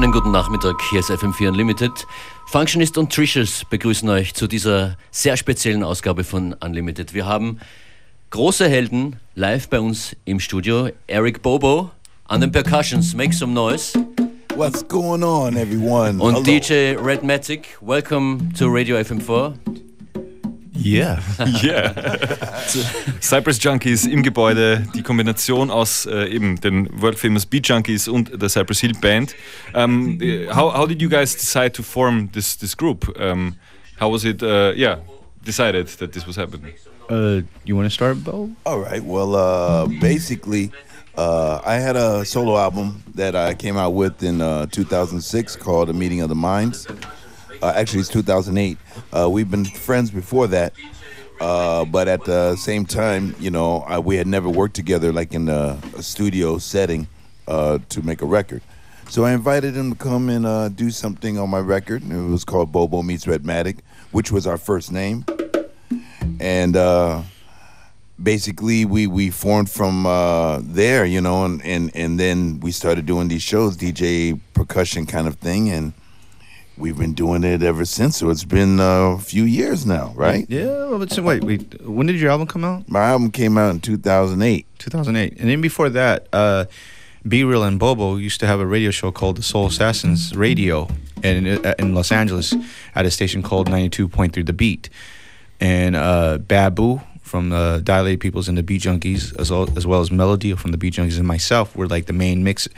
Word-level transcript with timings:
Schönen 0.00 0.12
guten 0.14 0.30
Nachmittag, 0.30 0.80
hier 0.88 1.00
ist 1.00 1.10
FM4 1.10 1.48
Unlimited. 1.48 2.06
Functionist 2.46 2.96
und 2.96 3.12
Trishers 3.12 3.66
begrüßen 3.68 4.08
euch 4.08 4.32
zu 4.32 4.46
dieser 4.46 4.96
sehr 5.10 5.36
speziellen 5.36 5.82
Ausgabe 5.82 6.24
von 6.24 6.54
Unlimited. 6.54 7.12
Wir 7.12 7.26
haben 7.26 7.60
große 8.30 8.66
Helden 8.66 9.16
live 9.34 9.68
bei 9.68 9.78
uns 9.78 10.16
im 10.24 10.40
Studio. 10.40 10.88
Eric 11.06 11.42
Bobo 11.42 11.90
an 12.24 12.40
den 12.40 12.50
Percussions, 12.50 13.14
make 13.14 13.34
some 13.34 13.52
noise. 13.52 13.92
What's 14.56 14.88
going 14.88 15.22
on, 15.22 15.58
everyone? 15.58 16.18
Und 16.18 16.32
Hello. 16.32 16.42
DJ 16.44 16.96
Redmatic, 16.96 17.76
welcome 17.82 18.54
to 18.58 18.68
Radio 18.68 18.96
FM4. 18.96 19.52
Yeah. 20.82 21.20
yeah. 21.62 21.92
Cypress 23.20 23.62
Junkies 23.62 24.06
im 24.06 24.22
Gebäude, 24.22 24.86
die 24.94 25.02
Kombination 25.02 25.70
aus 25.70 26.06
äh, 26.06 26.28
eben 26.28 26.58
den 26.60 26.88
World 27.00 27.18
Famous 27.18 27.44
Beat 27.46 27.68
Junkies 27.68 28.08
und 28.08 28.30
der 28.40 28.48
Cypress 28.48 28.80
Hill 28.80 28.94
Band. 29.00 29.34
Um, 29.74 30.18
how, 30.54 30.72
how 30.74 30.86
did 30.86 31.02
you 31.02 31.08
guys 31.08 31.36
decide 31.36 31.72
to 31.72 31.82
form 31.82 32.30
this, 32.32 32.56
this 32.56 32.76
group? 32.76 33.14
Um, 33.20 33.56
how 33.98 34.10
was 34.10 34.24
it, 34.24 34.42
uh, 34.42 34.72
yeah, 34.74 34.98
decided 35.44 35.88
that 35.98 36.12
this 36.12 36.26
was 36.26 36.36
happening? 36.36 36.72
Uh, 37.10 37.42
you 37.64 37.76
want 37.76 37.86
to 37.86 37.90
start, 37.90 38.22
Bo? 38.22 38.50
All 38.64 38.80
right. 38.80 39.02
Well, 39.02 39.34
uh, 39.34 39.86
basically, 40.00 40.70
uh, 41.16 41.60
I 41.66 41.74
had 41.74 41.96
a 41.96 42.24
solo 42.24 42.56
album 42.56 43.02
that 43.14 43.34
I 43.34 43.54
came 43.54 43.76
out 43.76 43.94
with 43.94 44.22
in 44.22 44.40
uh, 44.40 44.66
2006 44.66 45.56
called 45.56 45.90
A 45.90 45.92
Meeting 45.92 46.20
of 46.20 46.28
the 46.28 46.36
Minds. 46.36 46.86
Uh, 47.62 47.72
actually, 47.76 48.00
it's 48.00 48.08
2008. 48.08 48.78
Uh, 49.12 49.28
we've 49.28 49.50
been 49.50 49.66
friends 49.66 50.10
before 50.10 50.46
that, 50.46 50.72
uh, 51.40 51.84
but 51.84 52.08
at 52.08 52.24
the 52.24 52.56
same 52.56 52.86
time, 52.86 53.34
you 53.38 53.50
know, 53.50 53.80
I, 53.80 53.98
we 53.98 54.16
had 54.16 54.26
never 54.26 54.48
worked 54.48 54.74
together 54.74 55.12
like 55.12 55.34
in 55.34 55.48
a, 55.50 55.78
a 55.96 56.02
studio 56.02 56.56
setting 56.56 57.06
uh, 57.46 57.78
to 57.90 58.02
make 58.02 58.22
a 58.22 58.26
record. 58.26 58.62
So 59.10 59.24
I 59.24 59.32
invited 59.32 59.74
him 59.74 59.92
to 59.92 59.98
come 59.98 60.30
and 60.30 60.46
uh, 60.46 60.70
do 60.70 60.90
something 60.90 61.38
on 61.38 61.50
my 61.50 61.58
record. 61.58 62.02
It 62.02 62.16
was 62.16 62.44
called 62.44 62.72
Bobo 62.72 63.02
Meets 63.02 63.26
Rhettmatic, 63.26 63.80
which 64.10 64.32
was 64.32 64.46
our 64.46 64.56
first 64.56 64.90
name, 64.90 65.26
and 66.38 66.76
uh, 66.76 67.22
basically 68.22 68.86
we 68.86 69.06
we 69.06 69.28
formed 69.28 69.68
from 69.68 70.04
there, 70.72 71.04
you 71.04 71.20
know, 71.20 71.44
and, 71.44 71.62
and 71.66 71.90
and 71.94 72.18
then 72.18 72.60
we 72.60 72.72
started 72.72 73.04
doing 73.04 73.28
these 73.28 73.42
shows, 73.42 73.76
DJ 73.76 74.40
percussion 74.54 75.04
kind 75.04 75.26
of 75.26 75.34
thing, 75.34 75.68
and 75.68 75.92
we've 76.80 76.98
been 76.98 77.12
doing 77.12 77.44
it 77.44 77.62
ever 77.62 77.84
since. 77.84 78.16
So 78.16 78.30
it's 78.30 78.44
been 78.44 78.78
a 78.80 79.18
few 79.18 79.44
years 79.44 79.86
now, 79.86 80.12
right? 80.16 80.46
Yeah. 80.48 80.96
But 80.98 81.12
so 81.12 81.22
wait, 81.22 81.44
wait. 81.44 81.80
When 81.86 82.06
did 82.06 82.16
your 82.16 82.30
album 82.30 82.46
come 82.46 82.64
out? 82.64 82.88
My 82.88 83.10
album 83.10 83.30
came 83.30 83.58
out 83.58 83.74
in 83.74 83.80
2008. 83.80 84.66
2008. 84.78 85.38
And 85.38 85.50
then 85.50 85.60
before 85.60 85.90
that, 85.90 86.26
uh, 86.32 86.64
B 87.28 87.44
Real 87.44 87.62
and 87.62 87.78
Bobo 87.78 88.16
used 88.16 88.40
to 88.40 88.46
have 88.46 88.60
a 88.60 88.66
radio 88.66 88.90
show 88.90 89.12
called 89.12 89.36
The 89.36 89.42
Soul 89.42 89.66
Assassins 89.66 90.34
Radio 90.34 90.88
in, 91.22 91.46
uh, 91.46 91.74
in 91.78 91.94
Los 91.94 92.10
Angeles 92.10 92.54
at 92.94 93.04
a 93.04 93.10
station 93.10 93.42
called 93.42 93.68
92.3 93.68 94.46
The 94.46 94.52
Beat. 94.52 94.88
And 95.60 95.94
uh, 95.94 96.38
Babu 96.38 97.00
from 97.22 97.50
the 97.50 97.80
Dilated 97.84 98.20
Peoples 98.20 98.48
and 98.48 98.58
the 98.58 98.62
Beat 98.62 98.82
Junkies, 98.82 99.38
as 99.38 99.50
well, 99.50 99.68
as 99.76 99.86
well 99.86 100.00
as 100.00 100.10
Melody 100.10 100.54
from 100.54 100.72
the 100.72 100.78
Beat 100.78 100.94
Junkies 100.94 101.18
and 101.18 101.26
myself, 101.26 101.76
were 101.76 101.86
like 101.86 102.06
the 102.06 102.12
main 102.12 102.42
mix 102.42 102.68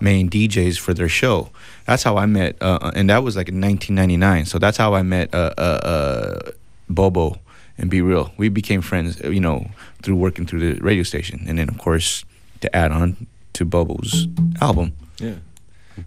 main 0.00 0.28
DJs 0.28 0.78
for 0.78 0.92
their 0.92 1.08
show. 1.08 1.50
That's 1.86 2.02
how 2.02 2.16
I 2.16 2.26
met, 2.26 2.56
uh, 2.60 2.78
uh 2.82 2.92
and 2.94 3.08
that 3.10 3.22
was 3.22 3.36
like 3.36 3.48
in 3.48 3.60
1999. 3.60 4.46
So 4.46 4.58
that's 4.58 4.76
how 4.76 4.94
I 4.94 5.02
met 5.02 5.34
uh, 5.34 5.54
uh, 5.56 5.60
uh, 5.60 6.50
Bobo 6.88 7.38
and 7.78 7.90
B-Real. 7.90 8.32
We 8.36 8.48
became 8.48 8.82
friends, 8.82 9.20
uh, 9.22 9.30
you 9.30 9.40
know, 9.40 9.70
through 10.02 10.16
working 10.16 10.46
through 10.46 10.60
the 10.60 10.80
radio 10.80 11.02
station, 11.02 11.44
and 11.46 11.58
then 11.58 11.68
of 11.68 11.78
course 11.78 12.24
to 12.60 12.74
add 12.76 12.92
on 12.92 13.26
to 13.54 13.64
Bobo's 13.64 14.26
album. 14.60 14.92
Yeah, 15.18 15.36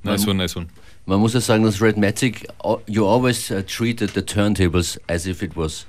nice 0.04 0.26
one, 0.28 0.38
nice 0.38 0.56
one. 0.56 0.70
Man 1.08 1.22
muss 1.22 1.34
ja 1.34 1.40
sagen, 1.40 1.64
dass 1.64 1.80
Rhettmatic, 1.80 2.46
you 2.86 3.06
always 3.06 3.50
uh, 3.50 3.64
treated 3.66 4.10
the 4.10 4.22
turntables 4.22 4.98
as 5.08 5.26
if 5.26 5.42
it 5.42 5.56
was 5.56 5.86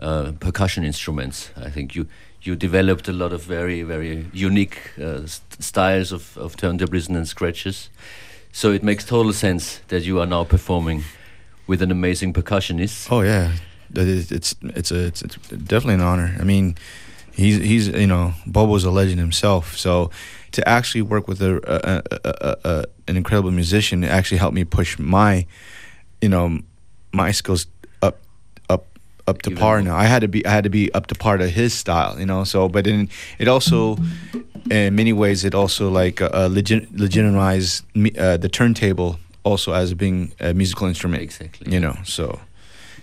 uh, 0.00 0.32
percussion 0.40 0.84
instruments. 0.84 1.50
I 1.56 1.70
think 1.70 1.94
you 1.94 2.06
you 2.42 2.56
developed 2.56 3.08
a 3.08 3.12
lot 3.12 3.32
of 3.32 3.42
very 3.42 3.82
very 3.82 4.26
unique 4.32 4.78
uh, 4.98 5.26
st 5.26 5.62
styles 5.62 6.12
of, 6.12 6.36
of 6.36 6.56
turntablism 6.56 7.16
and 7.16 7.26
scratches. 7.26 7.90
So 8.52 8.72
it 8.72 8.82
makes 8.82 9.04
total 9.04 9.32
sense 9.32 9.80
that 9.88 10.02
you 10.04 10.20
are 10.20 10.26
now 10.26 10.44
performing 10.44 11.04
with 11.66 11.82
an 11.82 11.90
amazing 11.90 12.32
percussionist. 12.32 13.08
Oh 13.10 13.22
yeah, 13.22 13.52
it's 13.94 14.30
it's 14.32 14.54
it's, 14.62 14.90
a, 14.90 15.06
it's, 15.06 15.22
it's 15.22 15.36
definitely 15.48 15.94
an 15.94 16.00
honor. 16.00 16.36
I 16.40 16.44
mean, 16.44 16.76
he's 17.32 17.56
he's 17.56 17.88
you 17.88 18.06
know 18.06 18.32
Bobo's 18.46 18.84
a 18.84 18.90
legend 18.90 19.20
himself. 19.20 19.76
So 19.76 20.10
to 20.52 20.68
actually 20.68 21.02
work 21.02 21.28
with 21.28 21.42
a, 21.42 21.56
a, 21.66 22.02
a, 22.24 22.56
a 22.64 22.84
an 23.08 23.16
incredible 23.16 23.50
musician 23.50 24.04
actually 24.04 24.38
helped 24.38 24.54
me 24.54 24.64
push 24.64 24.98
my 24.98 25.46
you 26.20 26.28
know 26.28 26.60
my 27.12 27.32
skills 27.32 27.66
up 29.28 29.42
to 29.42 29.50
Even 29.50 29.60
par 29.60 29.82
now. 29.82 29.96
I 29.96 30.06
had 30.06 30.20
to 30.22 30.28
be 30.28 30.40
I 30.46 30.50
had 30.50 30.64
to 30.64 30.70
be 30.70 30.92
up 30.94 31.06
to 31.08 31.14
par 31.14 31.36
to 31.38 31.48
his 31.48 31.72
style, 31.74 32.18
you 32.18 32.26
know. 32.26 32.44
So, 32.44 32.68
but 32.68 32.84
then 32.84 33.08
it 33.38 33.48
also, 33.48 33.96
in 34.70 34.94
many 34.94 35.12
ways, 35.12 35.44
it 35.44 35.54
also 35.54 35.90
like 35.90 36.20
uh, 36.22 36.48
legit, 36.50 36.92
legitimized 36.96 37.84
uh, 38.18 38.36
the 38.36 38.48
turntable 38.48 39.18
also 39.44 39.72
as 39.72 39.94
being 39.94 40.32
a 40.40 40.52
musical 40.54 40.86
instrument. 40.88 41.22
Exactly. 41.22 41.72
You 41.72 41.80
know, 41.80 41.96
so, 42.04 42.40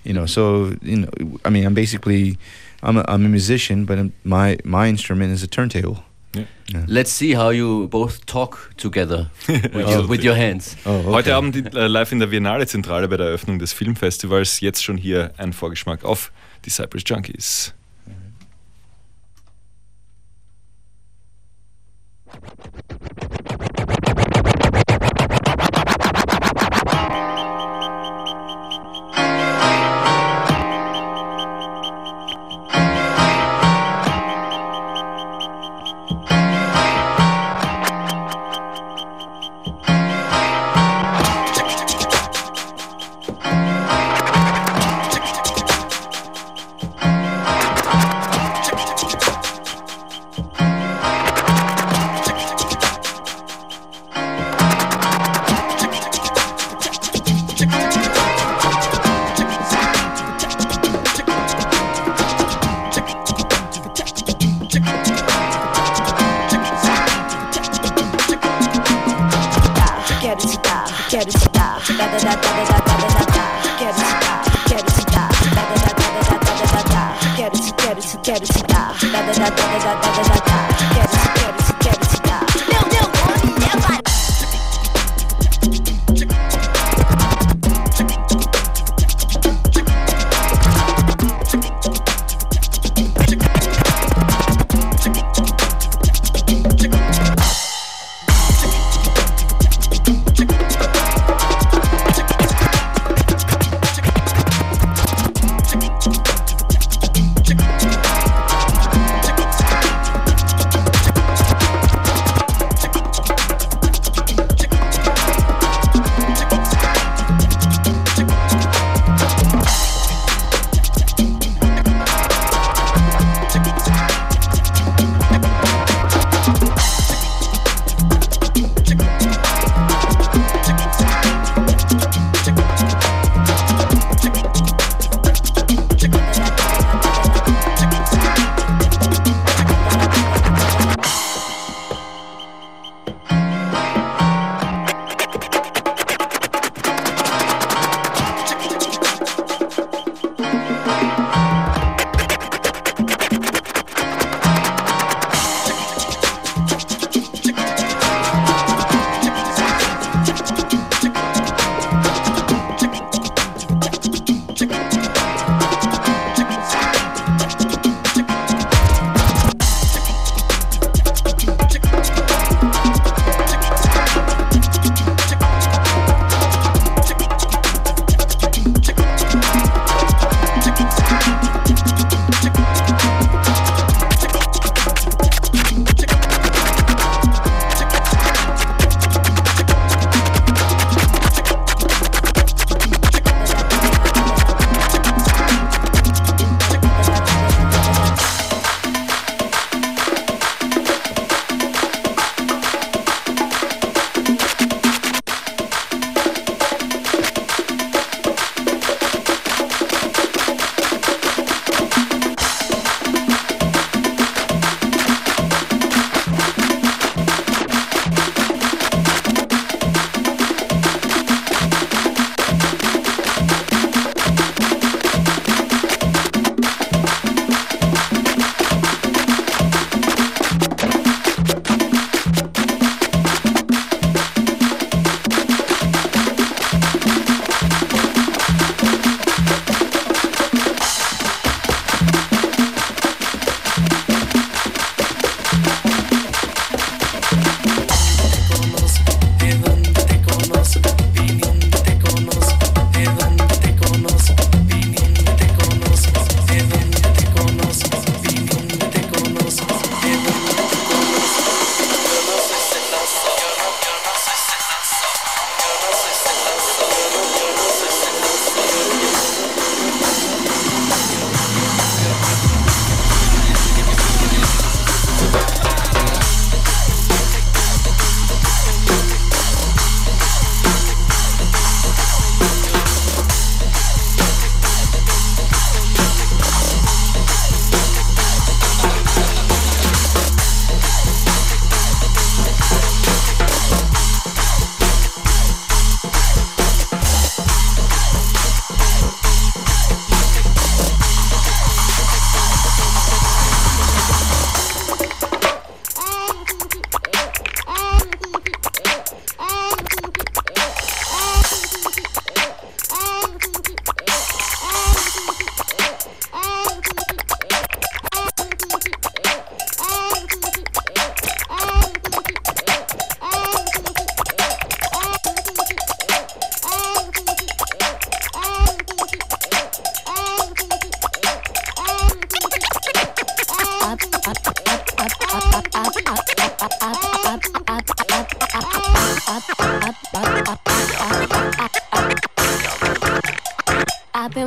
you 0.04 0.14
know, 0.14 0.26
so 0.26 0.76
you 0.82 0.98
know, 0.98 1.10
I 1.46 1.50
mean, 1.50 1.66
I'm 1.66 1.74
basically, 1.74 2.38
I'm 2.84 2.98
a, 2.98 3.06
I'm 3.08 3.26
a 3.26 3.30
musician, 3.30 3.86
but 3.86 3.98
my 4.24 4.58
my 4.64 4.88
instrument 4.88 5.32
is 5.32 5.44
a 5.44 5.48
turntable. 5.48 6.05
Yeah. 6.36 6.86
Let's 6.88 7.12
see 7.12 7.36
how 7.36 7.52
you 7.52 7.88
both 7.88 8.26
talk 8.26 8.72
together 8.78 9.30
with, 9.48 9.74
your, 9.76 10.08
with 10.08 10.24
your 10.24 10.36
hands. 10.36 10.76
Oh, 10.86 10.90
okay. 10.92 11.12
Heute 11.12 11.36
Abend 11.36 11.76
äh, 11.76 11.88
live 11.88 12.12
in 12.12 12.20
der 12.20 12.32
Viennale 12.32 12.68
Zentrale 12.68 13.08
bei 13.08 13.18
der 13.18 13.28
Eröffnung 13.28 13.60
des 13.60 13.74
Filmfestivals. 13.74 14.60
Jetzt 14.60 14.84
schon 14.84 14.98
hier 14.98 15.34
ein 15.38 15.54
Vorgeschmack 15.54 16.04
auf 16.04 16.32
Disciples 16.66 17.04
Junkies. 17.06 17.74
Mhm. 18.06 18.14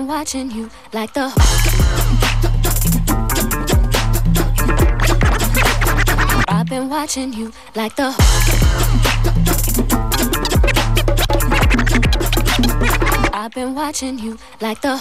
Watching 0.09 0.51
you 0.51 0.71
like 0.95 1.13
the. 1.13 1.31
I've 6.49 6.67
been 6.67 6.89
watching 6.89 7.35
you 7.35 7.53
like 7.75 7.95
the. 7.95 8.15
I've 13.35 13.53
been 13.53 13.75
watching 13.75 14.19
you 14.19 14.39
like 14.63 14.81
the. 14.81 14.99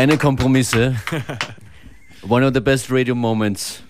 Keine 0.00 0.16
Kompromisse. 0.16 0.94
One 2.26 2.42
of 2.42 2.54
the 2.54 2.60
best 2.62 2.88
radio 2.88 3.14
moments 3.14 3.82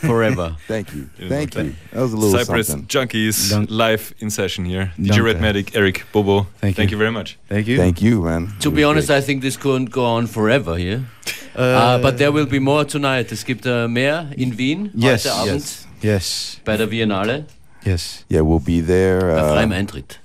forever. 0.00 0.56
Thank 0.66 0.92
you. 0.92 1.10
Thank 1.28 1.52
thank- 1.54 1.66
you. 1.68 1.74
That 1.92 2.00
was 2.02 2.12
a 2.12 2.16
little 2.16 2.36
Cypress 2.40 2.66
something. 2.66 2.88
Junkies 2.88 3.50
Dank- 3.50 3.70
live 3.70 4.12
in 4.18 4.30
session 4.30 4.64
here. 4.64 4.90
DJ 4.98 5.10
Danke. 5.10 5.22
Rhettmatic, 5.22 5.76
Eric, 5.76 6.06
Bobo. 6.12 6.48
Thank 6.60 6.76
you. 6.78 6.88
you 6.88 6.96
very 6.98 7.12
much. 7.12 7.38
Thank 7.48 7.68
you. 7.68 7.76
Thank 7.76 8.02
you, 8.02 8.22
man. 8.22 8.52
To 8.62 8.72
be 8.72 8.82
honest, 8.82 9.06
great. 9.06 9.18
I 9.18 9.20
think 9.20 9.42
this 9.42 9.56
couldn't 9.56 9.92
go 9.92 10.04
on 10.04 10.26
forever 10.26 10.76
here. 10.76 11.04
Uh, 11.54 11.60
Uh, 11.60 11.98
but 12.02 12.16
there 12.16 12.32
will 12.32 12.46
be 12.46 12.58
more 12.58 12.82
tonight. 12.84 13.30
Es 13.30 13.44
gibt 13.44 13.66
äh, 13.66 13.86
mehr 13.86 14.26
in 14.36 14.56
Wien 14.56 14.90
Yes, 14.94 15.26
heute 15.26 15.34
Abend 15.34 15.54
yes. 15.54 15.86
yes, 16.02 16.60
bei 16.64 16.78
der 16.78 16.90
Viennale. 16.90 17.44
Yes. 17.84 18.24
yeah, 18.28 18.40
we'll 18.40 18.58
be 18.58 18.80
there. 18.80 19.30
Uh, 19.30 19.66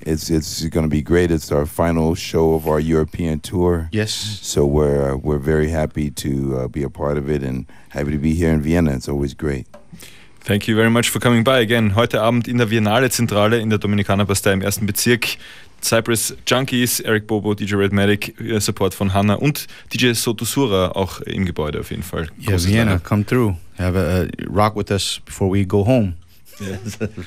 it's 0.02 0.30
it's 0.30 0.66
going 0.66 0.86
to 0.86 0.90
be 0.90 1.02
great. 1.02 1.32
It's 1.32 1.52
our 1.52 1.66
final 1.66 2.16
show 2.16 2.54
of 2.54 2.68
our 2.68 2.80
European 2.80 3.40
tour. 3.40 3.90
Yes. 3.92 4.12
So 4.42 4.66
we're 4.66 5.16
we're 5.16 5.40
very 5.40 5.70
happy 5.70 6.10
to 6.12 6.30
uh, 6.58 6.68
be 6.68 6.84
a 6.84 6.90
part 6.90 7.18
of 7.18 7.30
it 7.30 7.44
and 7.44 7.66
happy 7.90 8.12
to 8.12 8.18
be 8.18 8.34
here 8.34 8.52
in 8.52 8.62
Vienna. 8.62 8.94
It's 8.94 9.10
always 9.10 9.34
great. 9.34 9.66
Thank 10.42 10.68
you 10.68 10.76
very 10.76 10.90
much 10.90 11.10
for 11.10 11.20
coming 11.20 11.44
by 11.44 11.60
again. 11.60 11.96
Heute 11.96 12.22
Abend 12.22 12.48
in 12.48 12.58
der 12.58 12.70
Viennale 12.70 13.10
Zentrale 13.10 13.60
in 13.60 13.70
der 13.70 13.80
Dominikanerpastei 13.80 14.54
im 14.54 14.62
ersten 14.62 14.86
Bezirk. 14.86 15.38
Cypress 15.82 16.36
Junkies, 16.46 17.00
Eric 17.02 17.28
Bobo, 17.28 17.54
DJ 17.54 17.76
Redmatic, 17.76 18.40
äh, 18.40 18.60
Support 18.60 18.94
von 18.94 19.14
Hanna 19.14 19.36
und 19.36 19.68
DJ 19.94 20.14
Sotosura 20.14 20.92
auch 20.96 21.22
im 21.22 21.46
Gebäude 21.46 21.80
auf 21.80 21.92
jeden 21.92 22.04
Fall. 22.04 22.28
Yeah, 22.40 22.58
Vienna, 22.58 23.00
come 23.00 23.26
through. 23.26 23.56
Have 23.78 23.96
a 23.96 24.24
uh, 24.24 24.28
rock 24.50 24.76
with 24.76 24.90
us 24.90 25.20
before 25.26 25.52
we 25.52 25.66
go 25.66 25.84
home. 25.86 26.14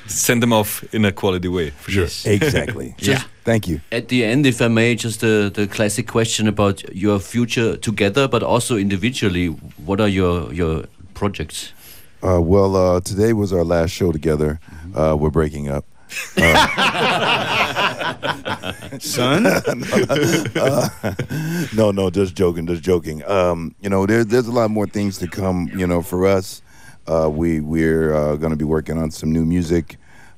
Send 0.07 0.43
them 0.43 0.53
off 0.53 0.83
in 0.93 1.05
a 1.05 1.13
quality 1.13 1.49
way, 1.49 1.71
for 1.71 1.91
sure. 1.91 2.03
Yes. 2.05 2.27
Exactly. 2.27 2.95
Just 2.99 3.27
Thank 3.45 3.69
you. 3.69 3.81
at 3.93 4.09
the 4.09 4.25
end, 4.25 4.47
if 4.47 4.61
I 4.61 4.69
may, 4.69 4.95
just 4.95 5.21
the, 5.21 5.51
the 5.53 5.67
classic 5.67 6.07
question 6.07 6.47
about 6.47 6.83
your 6.95 7.19
future 7.19 7.77
together, 7.77 8.29
but 8.29 8.43
also 8.43 8.77
individually. 8.77 9.47
What 9.85 10.01
are 10.01 10.09
your 10.09 10.53
your 10.53 10.85
projects? 11.15 11.73
Uh, 12.23 12.41
well, 12.41 12.77
uh, 12.77 13.01
today 13.01 13.33
was 13.33 13.53
our 13.53 13.65
last 13.65 13.91
show 13.91 14.13
together. 14.13 14.61
Uh, 14.95 15.17
we're 15.19 15.31
breaking 15.31 15.69
up. 15.69 15.85
Son? 19.01 19.43
no, 21.75 21.91
no, 21.93 22.11
just 22.11 22.35
joking, 22.35 22.67
just 22.67 22.83
joking. 22.83 23.25
Um, 23.25 23.75
you 23.81 23.89
know, 23.89 24.05
there, 24.07 24.25
there's 24.25 24.49
a 24.49 24.53
lot 24.53 24.71
more 24.71 24.87
things 24.87 25.19
to 25.19 25.29
come. 25.29 25.71
You 25.75 25.87
know, 25.87 26.03
for 26.03 26.27
us, 26.27 26.61
uh, 26.61 26.63
we 27.33 27.61
we're 27.61 28.15
uh, 28.15 28.37
going 28.37 28.51
to 28.51 28.57
be 28.57 28.65
working 28.65 28.99
on 28.99 29.11
some 29.11 29.33
new 29.33 29.45
music, 29.45 29.97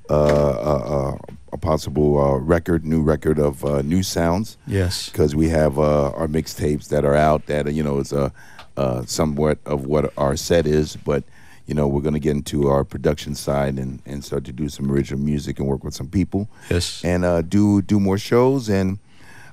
uh, 0.09 0.15
uh, 0.15 1.15
uh, 1.15 1.35
a 1.53 1.57
possible 1.59 2.19
uh, 2.19 2.37
record, 2.39 2.85
new 2.85 3.03
record 3.03 3.39
of 3.39 3.65
uh, 3.65 3.83
new 3.83 4.03
sounds, 4.03 4.57
yes. 4.67 5.09
because 5.11 5.35
we 5.37 5.49
have 5.51 5.79
uh, 5.79 6.11
our 6.13 6.27
mixtapes 6.29 6.89
that 6.89 7.05
are 7.05 7.15
out. 7.15 7.47
That 7.47 7.73
you 7.75 7.83
know 7.83 7.99
is 7.99 8.13
a 8.13 8.33
uh, 8.77 9.05
somewhat 9.07 9.59
of 9.67 9.85
what 9.87 10.13
our 10.17 10.37
set 10.37 10.67
is, 10.67 10.97
but 10.97 11.25
you 11.67 11.75
know 11.75 11.87
we're 11.87 12.01
going 12.03 12.15
to 12.15 12.21
get 12.21 12.33
into 12.37 12.69
our 12.69 12.85
production 12.85 13.35
side 13.35 13.79
and, 13.79 14.01
and 14.07 14.25
start 14.25 14.45
to 14.45 14.53
do 14.53 14.69
some 14.69 14.91
original 14.91 15.21
music 15.23 15.59
and 15.59 15.69
work 15.69 15.85
with 15.85 15.95
some 15.95 16.09
people 16.09 16.49
Yes. 16.71 17.05
and 17.05 17.25
uh, 17.25 17.43
do 17.43 17.83
do 17.83 18.01
more 18.01 18.19
shows. 18.19 18.69
And 18.71 18.99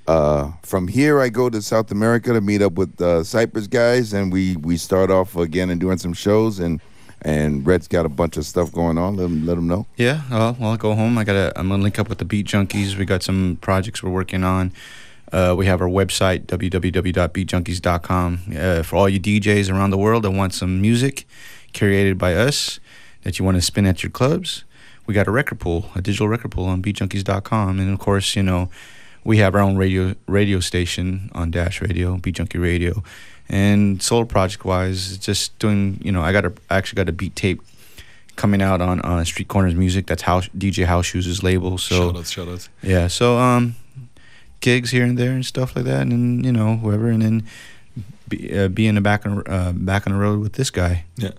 uh, 0.08 0.52
from 0.64 0.88
here, 0.88 1.20
I 1.22 1.30
go 1.30 1.50
to 1.50 1.62
South 1.62 1.92
America 1.92 2.34
to 2.34 2.42
meet 2.42 2.62
up 2.64 2.74
with 2.74 3.00
uh, 3.02 3.24
Cypress 3.24 3.68
guys, 3.68 4.14
and 4.14 4.32
we 4.34 4.56
we 4.58 4.78
start 4.78 5.12
off 5.12 5.36
again 5.36 5.70
and 5.70 5.80
doing 5.80 5.98
some 5.98 6.14
shows. 6.14 6.60
And 6.60 6.80
and 7.22 7.66
Rhett's 7.66 7.88
got 7.88 8.06
a 8.06 8.10
bunch 8.10 8.38
of 8.38 8.46
stuff 8.46 8.72
going 8.72 8.98
on. 8.98 9.18
Let 9.18 9.26
him 9.26 9.46
let 9.46 9.58
him 9.58 9.68
know. 9.68 9.86
Yeah, 9.98 10.22
well, 10.30 10.58
I'll 10.62 10.78
go 10.78 10.96
home. 10.96 11.18
I 11.18 11.24
gotta. 11.24 11.52
I'm 11.56 11.70
gonna 11.70 11.84
link 11.84 12.00
up 12.00 12.10
with 12.10 12.18
the 12.18 12.26
Beat 12.26 12.48
Junkies. 12.48 12.98
We 12.98 13.06
got 13.06 13.24
some 13.24 13.58
projects 13.62 14.02
we're 14.04 14.10
working 14.10 14.44
on. 14.44 14.72
Uh, 15.32 15.54
we 15.58 15.68
have 15.68 15.82
our 15.82 15.88
website 15.88 16.46
www.beatjunkies.com 16.48 18.40
uh, 18.58 18.84
for 18.84 18.96
all 18.96 19.08
you 19.08 19.20
DJs 19.20 19.72
around 19.72 19.92
the 19.92 19.98
world 19.98 20.24
that 20.24 20.32
want 20.32 20.54
some 20.54 20.82
music 20.82 21.28
curated 21.72 22.18
by 22.18 22.34
us 22.34 22.80
that 23.24 23.38
you 23.38 23.46
want 23.46 23.56
to 23.56 23.62
spin 23.62 23.86
at 23.86 24.02
your 24.02 24.10
clubs. 24.10 24.64
We 25.06 25.14
got 25.14 25.28
a 25.28 25.32
record 25.32 25.60
pool, 25.60 25.90
a 25.96 26.02
digital 26.02 26.28
record 26.28 26.52
pool 26.52 26.66
on 26.66 26.82
beatjunkies.com, 26.82 27.80
and 27.80 27.94
of 27.94 28.00
course, 28.00 28.36
you 28.36 28.44
know, 28.44 28.70
we 29.24 29.38
have 29.38 29.54
our 29.56 29.62
own 29.62 29.76
radio 29.76 30.16
radio 30.28 30.60
station 30.60 31.30
on 31.34 31.52
Dash 31.52 31.82
Radio, 31.82 32.18
Beat 32.18 32.36
Junkie 32.36 32.58
Radio, 32.58 33.04
and 33.50 34.02
solo 34.02 34.26
project 34.26 34.66
wise, 34.66 35.18
just 35.18 35.58
doing. 35.60 36.00
You 36.04 36.12
know, 36.12 36.22
I 36.22 36.32
got 36.32 36.46
a 36.46 36.54
I 36.70 36.78
actually 36.78 36.98
got 36.98 37.10
a 37.10 37.14
beat 37.14 37.36
tape 37.36 37.62
coming 38.36 38.62
out 38.62 38.82
on 38.82 39.02
uh, 39.02 39.24
Street 39.26 39.48
Corners 39.48 39.76
Music. 39.76 40.08
That's 40.08 40.22
House 40.24 40.48
DJ 40.58 40.86
House 40.86 41.08
Shoes' 41.08 41.44
label. 41.44 41.78
So 41.78 42.12
Shoutouts, 42.14 42.46
shoutouts. 42.46 42.70
yeah, 42.82 43.08
so 43.08 43.38
um, 43.38 43.76
gigs 44.62 44.92
here 44.92 45.04
and 45.04 45.18
there 45.18 45.32
and 45.32 45.46
stuff 45.46 45.76
like 45.76 45.86
that, 45.86 46.02
and 46.02 46.12
then, 46.12 46.44
you 46.44 46.52
know 46.52 46.78
whoever, 46.78 47.10
and 47.10 47.22
then 47.22 47.48
be, 48.28 48.58
uh, 48.58 48.68
be 48.68 48.88
in 48.88 48.96
the 48.96 49.02
back 49.02 49.26
on 49.26 49.44
uh, 49.48 49.74
back 49.74 50.08
on 50.08 50.14
the 50.14 50.20
road 50.20 50.40
with 50.40 50.54
this 50.54 50.70
guy. 50.70 51.06
Yeah. 51.18 51.32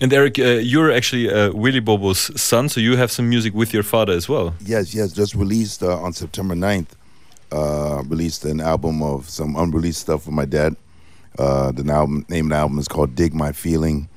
And 0.00 0.12
Eric, 0.12 0.40
uh, 0.40 0.58
you're 0.60 0.90
actually 0.90 1.30
uh, 1.30 1.52
Willie 1.52 1.78
Bobo's 1.80 2.18
son, 2.40 2.68
so 2.68 2.80
you 2.80 2.96
have 2.96 3.12
some 3.12 3.28
music 3.28 3.54
with 3.54 3.72
your 3.72 3.84
father 3.84 4.12
as 4.12 4.28
well. 4.28 4.54
Yes, 4.60 4.92
yes. 4.92 5.12
Just 5.12 5.36
released 5.36 5.84
uh, 5.84 6.02
on 6.02 6.12
September 6.12 6.56
9th. 6.56 6.88
Uh, 7.52 8.02
released 8.08 8.44
an 8.44 8.60
album 8.60 9.02
of 9.04 9.30
some 9.30 9.54
unreleased 9.54 10.00
stuff 10.00 10.26
with 10.26 10.34
my 10.34 10.44
dad. 10.44 10.74
Uh, 11.38 11.72
the 11.72 11.90
album 11.92 12.24
name 12.28 12.46
of 12.46 12.50
the 12.50 12.56
album 12.56 12.78
is 12.78 12.88
called 12.88 13.14
"Dig 13.14 13.34
My 13.34 13.52
Feeling," 13.52 14.08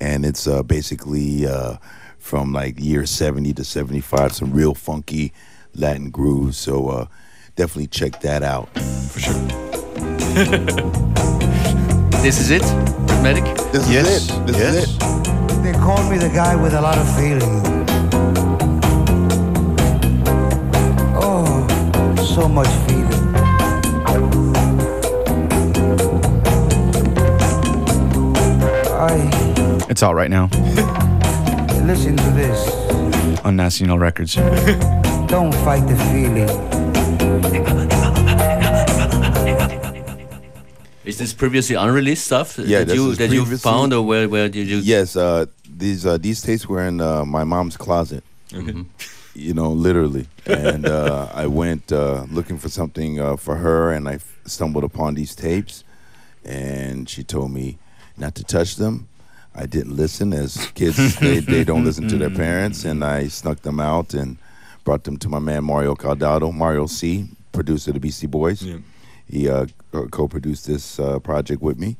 and 0.00 0.24
it's 0.24 0.46
uh, 0.46 0.62
basically 0.62 1.46
uh, 1.46 1.76
from 2.18 2.52
like 2.52 2.80
year 2.80 3.06
70 3.06 3.52
to 3.54 3.64
75, 3.64 4.32
some 4.32 4.52
real 4.52 4.74
funky 4.74 5.32
Latin 5.74 6.10
grooves. 6.10 6.56
So 6.58 6.88
uh, 6.88 7.06
definitely 7.56 7.88
check 7.88 8.20
that 8.22 8.42
out. 8.42 8.68
For 9.10 9.20
sure. 9.20 9.48
This 12.22 12.40
is 12.40 12.50
it, 12.50 12.62
Medic. 13.22 13.44
This 13.72 13.88
Yes, 13.88 14.08
is 14.08 14.30
it. 14.30 14.46
This 14.46 14.56
yes. 14.58 14.74
is 14.74 14.96
it. 14.96 15.62
They 15.62 15.72
call 15.74 16.02
me 16.10 16.18
the 16.18 16.28
guy 16.28 16.56
with 16.56 16.74
a 16.74 16.80
lot 16.80 16.98
of 16.98 17.06
feeling. 17.16 17.62
Oh, 21.14 21.46
so 22.36 22.48
much 22.48 22.66
feeling. 22.88 23.05
It's 29.88 30.02
out 30.02 30.14
right 30.14 30.30
now 30.30 30.48
listen 31.86 32.16
to 32.16 32.30
this. 32.32 32.68
on 33.44 33.56
Nacional 33.56 33.98
Records. 33.98 34.34
Don't 34.34 35.54
fight 35.64 35.86
the 35.86 35.96
feeling. 36.10 36.48
Is 41.04 41.18
this 41.18 41.32
previously 41.32 41.76
unreleased 41.76 42.24
stuff 42.24 42.58
Yeah, 42.58 42.82
that 42.82 42.94
you 42.94 43.14
that 43.14 43.30
you 43.30 43.44
found, 43.58 43.92
or 43.92 44.02
where 44.02 44.28
where 44.28 44.48
did 44.48 44.66
you? 44.68 44.78
Yes, 44.78 45.16
uh, 45.16 45.46
these 45.68 46.04
uh, 46.04 46.18
these 46.18 46.42
tapes 46.42 46.66
were 46.68 46.82
in 46.84 47.00
uh, 47.00 47.24
my 47.24 47.44
mom's 47.44 47.76
closet. 47.76 48.24
You 49.38 49.52
know, 49.52 49.70
literally. 49.70 50.26
And 50.46 50.86
uh, 50.86 51.28
I 51.34 51.46
went 51.46 51.92
uh, 51.92 52.24
looking 52.30 52.58
for 52.58 52.68
something 52.70 53.20
uh, 53.20 53.36
for 53.36 53.56
her, 53.56 53.92
and 53.92 54.08
I 54.08 54.14
f- 54.14 54.38
stumbled 54.46 54.82
upon 54.82 55.14
these 55.14 55.34
tapes. 55.34 55.84
And 56.42 57.08
she 57.08 57.22
told 57.22 57.50
me 57.50 57.78
not 58.16 58.34
to 58.36 58.44
touch 58.44 58.76
them. 58.76 59.08
I 59.56 59.66
didn't 59.66 59.96
listen, 59.96 60.32
as 60.32 60.70
kids 60.74 61.16
they, 61.18 61.40
they 61.40 61.64
don't 61.64 61.84
listen 61.84 62.08
to 62.08 62.18
their 62.18 62.30
parents, 62.44 62.84
and 62.84 63.04
I 63.04 63.28
snuck 63.28 63.62
them 63.62 63.80
out 63.80 64.14
and 64.14 64.36
brought 64.84 65.04
them 65.04 65.16
to 65.18 65.28
my 65.28 65.38
man 65.38 65.64
Mario 65.64 65.94
Caldato, 65.94 66.52
Mario 66.52 66.86
C, 66.86 67.26
producer 67.52 67.90
of 67.90 67.94
the 67.94 68.00
Beastie 68.00 68.26
Boys. 68.26 68.62
Yeah. 68.62 68.78
He 69.28 69.48
uh, 69.48 69.66
co-produced 70.10 70.66
this 70.66 71.00
uh, 71.00 71.18
project 71.18 71.62
with 71.62 71.78
me 71.78 71.96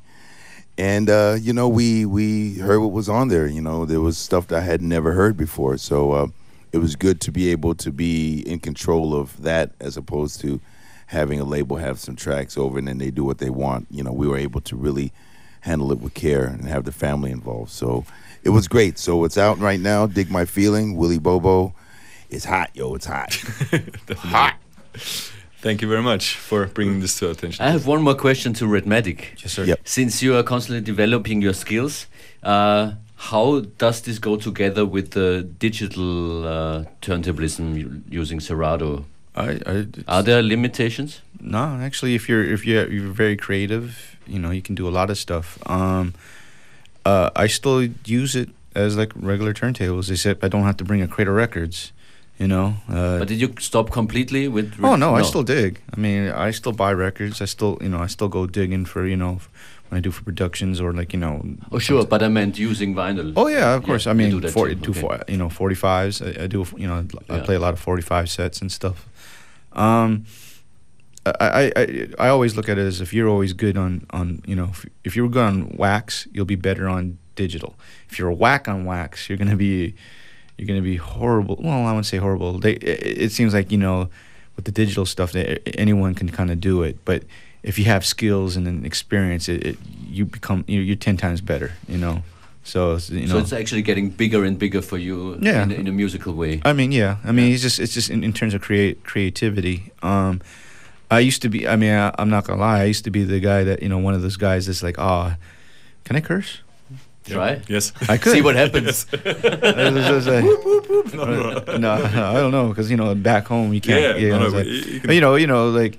and 0.79 1.09
uh, 1.09 1.37
you 1.41 1.53
know 1.53 1.69
we 1.69 2.05
we 2.05 2.55
heard 2.55 2.81
what 2.81 2.93
was 2.93 3.09
on 3.09 3.29
there 3.29 3.47
you 3.47 3.61
know 3.61 3.85
there 3.85 4.01
was 4.01 4.19
stuff 4.19 4.47
that 4.49 4.59
i 4.63 4.65
had 4.65 4.83
never 4.83 5.13
heard 5.13 5.37
before 5.37 5.77
so 5.77 6.13
uh, 6.13 6.27
it 6.73 6.79
was 6.79 6.97
good 6.97 7.21
to 7.21 7.33
be 7.33 7.51
able 7.51 7.75
to 7.75 7.91
be 7.91 8.41
in 8.47 8.59
control 8.59 9.15
of 9.15 9.43
that 9.43 9.73
as 9.81 9.97
opposed 9.97 10.41
to 10.41 10.61
having 11.07 11.41
a 11.41 11.45
label 11.45 11.77
have 11.77 11.99
some 11.99 12.17
tracks 12.17 12.59
over 12.59 12.79
and 12.79 12.89
then 12.89 12.99
they 12.99 13.11
do 13.11 13.25
what 13.25 13.39
they 13.39 13.51
want 13.51 13.87
you 13.91 14.03
know 14.03 14.13
we 14.13 14.29
were 14.29 14.37
able 14.37 14.61
to 14.61 14.77
really 14.77 15.13
handle 15.67 15.93
it 15.93 16.01
with 16.01 16.15
care 16.15 16.45
and 16.45 16.67
have 16.67 16.85
the 16.85 16.93
family 16.93 17.31
involved 17.31 17.71
so 17.71 18.05
it 18.43 18.51
was 18.51 18.69
great 18.69 18.99
so 18.99 19.25
it's 19.25 19.39
out 19.39 19.59
right 19.59 19.81
now 19.81 20.07
dig 20.07 20.31
my 20.31 20.45
feeling 20.45 20.97
willie 20.97 21.19
bobo 21.19 21.75
it's 22.31 22.45
hot 22.45 22.71
yo 22.75 22.95
it's 22.95 23.07
hot 23.07 23.33
hot 24.17 24.55
Thank 25.67 25.83
you 25.83 25.89
very 25.89 26.03
much 26.03 26.37
for 26.37 26.67
bringing 26.67 27.01
this 27.01 27.19
to 27.19 27.27
our 27.27 27.33
attention. 27.33 27.65
I 27.65 27.71
have 27.71 27.87
one 27.87 28.03
more 28.03 28.15
question 28.15 28.53
to 28.55 28.67
Rhettmatic. 28.67 29.43
Yes, 29.43 29.53
sir. 29.55 29.65
Yep. 29.65 29.81
Since 29.85 30.23
you 30.23 30.37
are 30.37 30.45
constantly 30.45 30.81
developing 30.81 31.43
your 31.43 31.55
skills, 31.55 32.07
uh, 32.45 32.93
how 33.17 33.61
does 33.79 34.03
this 34.03 34.19
go 34.19 34.37
together 34.37 34.85
with 34.85 35.13
the 35.13 35.43
digital 35.59 36.47
uh, 36.47 36.85
turntablism 37.01 38.03
using 38.09 38.39
Serato? 38.39 39.07
I, 39.35 39.59
I, 39.67 39.87
Are 40.07 40.23
there 40.23 40.43
limitations? 40.43 41.21
No, 41.41 41.79
actually, 41.81 42.15
if 42.15 42.29
you're 42.29 42.45
if 42.45 42.65
you're, 42.67 42.89
you're 42.91 43.13
very 43.13 43.37
creative, 43.37 44.17
you 44.27 44.39
know, 44.39 44.51
you 44.51 44.63
can 44.63 44.75
do 44.75 44.89
a 44.89 44.91
lot 44.91 45.11
of 45.11 45.17
stuff. 45.19 45.59
Um, 45.69 46.15
uh, 47.05 47.31
I 47.37 47.47
still 47.49 47.83
use 48.05 48.35
it 48.35 48.49
as 48.75 48.97
like 48.97 49.13
regular 49.15 49.55
turntables, 49.55 50.11
except 50.11 50.45
I 50.45 50.49
don't 50.49 50.65
have 50.65 50.77
to 50.79 50.85
bring 50.85 51.03
a 51.03 51.09
crate 51.09 51.29
of 51.29 51.35
records, 51.35 51.93
You 52.39 52.49
know. 52.49 52.75
Uh, 52.89 53.19
But 53.21 53.29
did 53.29 53.41
you 53.41 53.55
stop 53.59 53.91
completely 53.91 54.49
with? 54.49 54.75
Oh 54.83 54.97
no, 54.97 55.15
I 55.15 55.23
still 55.23 55.43
dig. 55.45 55.81
I 55.97 56.01
mean, 56.01 56.29
I 56.31 56.53
still 56.53 56.73
buy 56.73 56.93
records. 56.93 57.41
I 57.41 57.47
still, 57.47 57.79
you 57.81 57.89
know, 57.89 57.99
I 58.05 58.09
still 58.09 58.29
go 58.29 58.47
digging 58.47 58.85
for, 58.87 59.07
you 59.07 59.17
know, 59.17 59.41
when 59.89 59.99
I 59.99 60.01
do 60.01 60.11
for 60.11 60.23
productions 60.25 60.81
or 60.81 60.93
like, 60.93 61.13
you 61.15 61.21
know. 61.21 61.41
Oh 61.73 61.79
sure, 61.79 62.05
but 62.05 62.23
I 62.23 62.29
meant 62.29 62.59
using 62.59 62.95
vinyl. 62.95 63.33
Oh 63.37 63.47
yeah, 63.49 63.75
of 63.75 63.85
course. 63.85 64.05
Yeah, 64.05 64.13
I 64.13 64.15
mean, 64.15 64.31
do 64.31 64.41
that 64.41 64.53
for, 64.53 64.69
too, 64.69 64.75
do 64.75 64.91
okay. 64.91 65.01
for, 65.01 65.25
you 65.29 65.37
know, 65.39 65.49
forty 65.49 65.77
fives. 65.77 66.21
I, 66.21 66.45
I 66.45 66.47
do, 66.47 66.67
you 66.77 66.87
know, 66.87 67.07
I 67.31 67.37
Yeah. 67.37 67.45
play 67.45 67.55
a 67.55 67.61
lot 67.61 67.73
of 67.73 67.81
forty 67.81 68.03
five 68.03 68.29
sets 68.29 68.61
and 68.61 68.71
stuff. 68.71 69.07
Um, 69.73 70.25
I, 71.41 71.73
I, 71.77 72.09
I, 72.19 72.29
always 72.29 72.57
look 72.57 72.69
at 72.69 72.79
it 72.79 72.87
as 72.87 73.01
if 73.01 73.13
you're 73.13 73.29
always 73.29 73.53
good 73.53 73.77
on, 73.77 74.07
on 74.11 74.43
you 74.47 74.55
know, 74.55 74.69
if, 74.71 74.87
if 75.05 75.17
you're 75.17 75.29
good 75.29 75.43
on 75.43 75.77
wax, 75.77 76.29
you'll 76.33 76.45
be 76.45 76.57
better 76.57 76.89
on 76.89 77.19
digital. 77.35 77.75
If 78.09 78.19
you're 78.19 78.29
a 78.29 78.35
whack 78.35 78.69
on 78.69 78.85
wax, 78.85 79.29
you're 79.29 79.39
gonna 79.39 79.57
be, 79.57 79.95
you're 80.57 80.69
gonna 80.69 80.83
be 80.83 80.97
horrible. 80.97 81.57
Well, 81.61 81.87
I 81.87 81.91
wouldn't 81.91 82.07
say 82.07 82.19
horrible. 82.19 82.59
They, 82.59 82.75
it, 82.75 83.23
it 83.23 83.33
seems 83.33 83.55
like 83.55 83.73
you 83.73 83.79
know, 83.79 84.09
with 84.55 84.65
the 84.65 84.73
digital 84.73 85.07
stuff, 85.07 85.33
that 85.33 85.79
anyone 85.79 86.15
can 86.15 86.31
kind 86.31 86.51
of 86.51 86.61
do 86.61 86.83
it, 86.83 87.05
but 87.05 87.25
if 87.67 87.79
you 87.81 87.85
have 87.87 88.07
skills 88.07 88.57
and 88.57 88.67
an 88.69 88.87
experience, 88.87 89.49
it, 89.49 89.67
it 89.67 89.79
you 90.09 90.25
become 90.25 90.65
you're, 90.69 90.83
you're 90.83 90.97
ten 90.97 91.17
times 91.17 91.41
better. 91.41 91.73
You 91.89 91.99
know, 91.99 92.23
so 92.63 92.99
you 93.09 93.23
know. 93.23 93.35
so 93.35 93.39
it's 93.39 93.53
actually 93.53 93.83
getting 93.83 94.09
bigger 94.09 94.45
and 94.45 94.59
bigger 94.59 94.81
for 94.81 94.99
you 94.99 95.37
Yeah. 95.41 95.65
in, 95.65 95.73
in 95.73 95.87
a 95.89 95.93
musical 95.93 96.33
way. 96.35 96.63
I 96.65 96.73
mean, 96.73 96.93
yeah. 96.93 97.17
I 97.25 97.33
mean, 97.33 97.53
it's 97.53 97.63
just 97.63 97.81
it's 97.81 97.93
just 97.93 98.09
in, 98.09 98.23
in 98.25 98.33
terms 98.33 98.55
of 98.55 98.63
create 98.63 99.05
creativity. 99.05 99.93
Um, 100.03 100.41
I 101.11 101.21
used 101.21 101.43
to 101.43 101.49
be. 101.49 101.69
I 101.69 101.77
mean, 101.77 101.93
I, 101.93 102.13
I'm 102.19 102.31
not 102.31 102.45
gonna 102.47 102.61
lie. 102.61 102.81
I 102.81 102.85
used 102.85 103.05
to 103.05 103.11
be 103.11 103.25
the 103.25 103.41
guy 103.41 103.65
that 103.65 103.83
you 103.83 103.89
know, 103.89 103.99
one 103.99 104.15
of 104.15 104.23
those 104.23 104.37
guys 104.37 104.67
that's 104.67 104.83
like, 104.83 104.99
ah, 104.99 105.37
can 106.05 106.17
I 106.17 106.21
curse? 106.21 106.61
Try. 107.25 107.61
Yes. 107.69 107.93
I 108.09 108.19
could. 108.19 108.33
See 108.33 108.43
what 108.43 108.55
happens. 108.55 109.07
I 109.13 109.91
was 109.91 110.05
just 110.07 110.29
like- 110.29 110.45
no, 111.15 111.77
no, 111.77 111.93
I 111.93 112.35
don't 112.35 112.53
know 112.53 112.69
because 112.69 112.89
you 112.91 112.97
know 112.97 113.15
back 113.15 113.47
home 113.47 113.73
you 113.75 113.81
can't. 113.81 114.01
Yeah, 114.01 114.17
you, 114.17 114.29
no, 114.31 114.39
know, 114.39 114.49
no, 114.49 114.57
like- 114.59 114.67
you- 114.67 114.73
you 114.73 115.01
can- 115.01 115.11
you 115.13 115.21
know, 115.21 115.35
you 115.35 115.47
know, 115.49 115.69
like 115.71 115.99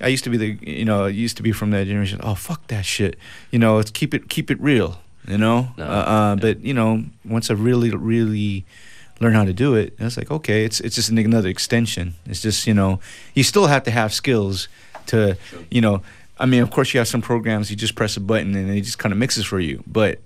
I 0.00 0.08
used 0.08 0.24
to 0.24 0.30
be 0.30 0.36
the, 0.36 0.58
you 0.60 0.84
know, 0.84 1.06
I 1.06 1.08
used 1.08 1.36
to 1.38 1.42
be 1.42 1.52
from 1.52 1.70
that 1.70 1.86
generation. 1.86 2.20
Oh 2.22 2.34
fuck 2.34 2.66
that 2.68 2.84
shit. 2.84 3.18
You 3.50 3.58
know, 3.58 3.78
it's 3.78 3.90
keep 3.90 4.12
it 4.14 4.28
keep 4.28 4.50
it 4.50 4.60
real. 4.60 5.00
You 5.26 5.36
know, 5.38 5.68
No, 5.76 5.84
uh, 5.84 5.86
uh, 5.86 6.36
but 6.36 6.60
you 6.60 6.72
know, 6.74 7.04
once 7.24 7.50
I 7.50 7.54
really 7.54 7.90
really 7.90 8.64
learn 9.20 9.34
how 9.34 9.44
to 9.44 9.52
do 9.52 9.74
it, 9.74 9.94
it's 9.98 10.16
like 10.16 10.30
okay, 10.30 10.64
it's 10.64 10.80
it's 10.80 10.96
just 10.96 11.10
another 11.10 11.48
extension. 11.48 12.14
It's 12.26 12.42
just 12.42 12.66
you 12.66 12.74
know, 12.74 13.00
you 13.34 13.42
still 13.42 13.66
have 13.66 13.84
to 13.84 13.90
have 13.90 14.12
skills 14.12 14.68
to, 15.06 15.36
you 15.70 15.80
know. 15.80 16.02
I 16.40 16.46
mean, 16.46 16.62
of 16.62 16.70
course, 16.70 16.94
you 16.94 16.98
have 16.98 17.08
some 17.08 17.20
programs 17.20 17.68
you 17.68 17.76
just 17.76 17.96
press 17.96 18.16
a 18.16 18.20
button 18.20 18.54
and 18.54 18.70
it 18.70 18.82
just 18.82 18.98
kind 18.98 19.12
of 19.12 19.18
mixes 19.18 19.44
for 19.44 19.58
you, 19.58 19.82
but 19.88 20.20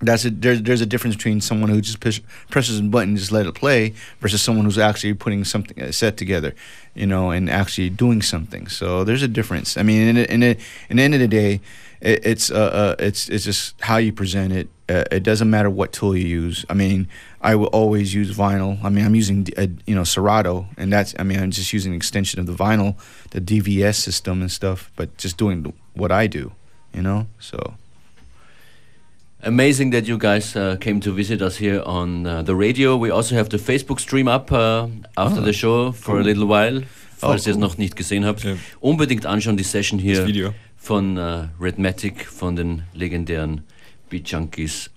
that's 0.00 0.24
a 0.24 0.30
there's 0.30 0.62
there's 0.62 0.80
a 0.80 0.86
difference 0.86 1.16
between 1.16 1.40
someone 1.40 1.70
who 1.70 1.80
just 1.80 2.00
push, 2.00 2.20
presses 2.50 2.78
a 2.78 2.82
button 2.82 3.10
and 3.10 3.18
just 3.18 3.32
let 3.32 3.46
it 3.46 3.54
play 3.54 3.94
versus 4.20 4.40
someone 4.40 4.64
who's 4.64 4.78
actually 4.78 5.14
putting 5.14 5.44
something 5.44 5.80
a 5.82 5.92
set 5.92 6.16
together, 6.16 6.54
you 6.94 7.06
know, 7.06 7.30
and 7.30 7.50
actually 7.50 7.90
doing 7.90 8.22
something. 8.22 8.68
So 8.68 9.04
there's 9.04 9.22
a 9.22 9.28
difference. 9.28 9.76
I 9.76 9.82
mean, 9.82 10.16
in 10.16 10.16
in 10.16 10.40
the, 10.40 10.56
in 10.88 10.96
the 10.98 11.02
end 11.02 11.14
of 11.14 11.20
the 11.20 11.28
day, 11.28 11.60
it, 12.00 12.24
it's 12.24 12.50
uh, 12.50 12.54
uh 12.54 12.94
it's 12.98 13.28
it's 13.28 13.44
just 13.44 13.74
how 13.80 13.96
you 13.96 14.12
present 14.12 14.52
it. 14.52 14.68
Uh, 14.88 15.04
it 15.10 15.22
doesn't 15.22 15.50
matter 15.50 15.68
what 15.68 15.92
tool 15.92 16.16
you 16.16 16.26
use. 16.26 16.64
I 16.70 16.74
mean, 16.74 17.08
I 17.40 17.54
will 17.54 17.70
always 17.72 18.12
use 18.14 18.36
vinyl. 18.36 18.78
I 18.82 18.88
mean, 18.90 19.04
I'm 19.06 19.14
using 19.14 19.46
uh 19.56 19.66
you 19.86 19.94
know 19.94 20.04
Serato, 20.04 20.66
and 20.76 20.92
that's 20.92 21.14
I 21.18 21.22
mean 21.24 21.38
I'm 21.40 21.50
just 21.50 21.72
using 21.72 21.92
an 21.92 21.96
extension 21.96 22.40
of 22.40 22.46
the 22.46 22.54
vinyl, 22.64 22.94
the 23.30 23.40
DVS 23.40 23.94
system 23.96 24.40
and 24.42 24.50
stuff, 24.50 24.90
but 24.96 25.08
just 25.22 25.36
doing 25.38 25.72
what 25.94 26.10
I 26.10 26.26
do, 26.28 26.50
you 26.92 27.02
know. 27.02 27.26
So. 27.38 27.58
Amazing 29.44 29.90
that 29.92 30.08
you 30.08 30.18
guys 30.18 30.56
uh, 30.56 30.76
came 30.80 30.98
to 31.00 31.12
visit 31.12 31.40
us 31.42 31.56
here 31.58 31.80
on 31.86 32.26
uh, 32.26 32.42
the 32.42 32.56
radio. 32.56 32.96
We 32.96 33.10
also 33.12 33.36
have 33.36 33.48
the 33.50 33.56
Facebook 33.58 34.00
stream 34.00 34.26
up 34.26 34.50
uh, 34.50 34.88
after 35.16 35.40
Ah, 35.40 35.44
the 35.44 35.52
show 35.52 35.92
for 35.92 36.18
a 36.18 36.24
little 36.24 36.46
while. 36.46 36.82
Falls 37.18 37.46
ihr 37.46 37.52
es 37.52 37.56
cool. 37.56 37.60
noch 37.60 37.78
nicht 37.78 37.94
gesehen 37.96 38.24
habt, 38.24 38.42
Ja. 38.44 38.56
unbedingt 38.80 39.26
anschauen 39.26 39.56
die 39.56 39.64
Session 39.64 39.98
Das 39.98 40.04
hier 40.04 40.26
Video. 40.26 40.54
von 40.76 41.16
äh, 41.16 41.48
Rhettmatic, 41.60 42.26
von 42.26 42.56
den 42.56 42.82
legendären 42.94 43.60
Beat 44.10 44.28
Junkies 44.28 44.90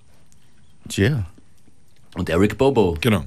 Yeah. 0.98 1.26
Und 2.16 2.30
Eric 2.30 2.58
Bobo. 2.58 2.98
Genau. 3.02 3.26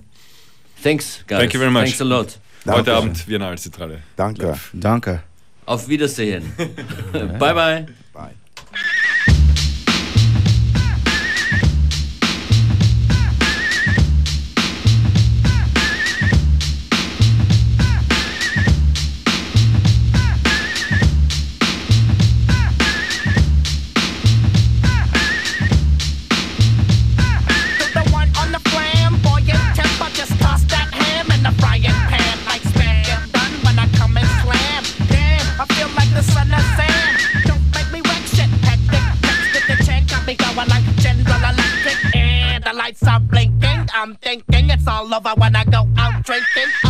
Thanks, 0.83 1.25
guys. 1.27 1.39
Thank 1.41 1.55
you 1.55 1.61
very 1.61 1.71
much. 1.73 1.85
Thanks 1.85 2.01
a 2.01 2.05
lot. 2.05 2.39
Danke. 2.65 2.81
Heute 2.81 2.95
Abend 2.95 3.29
Wiener 3.29 3.49
Altzentrale. 3.49 4.03
Danke. 4.17 4.59
Danke. 4.73 5.23
Auf 5.67 5.89
Wiedersehen. 5.89 6.53
bye 7.13 7.55
bye. 7.55 7.87
Bye. 8.13 8.35
All 44.89 45.15
over 45.15 45.35
when 45.37 45.57
I 45.57 45.65
go 45.65 45.87
out 45.97 46.23
drinking. 46.25 46.84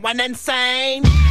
Going 0.00 0.20
insane. 0.20 1.23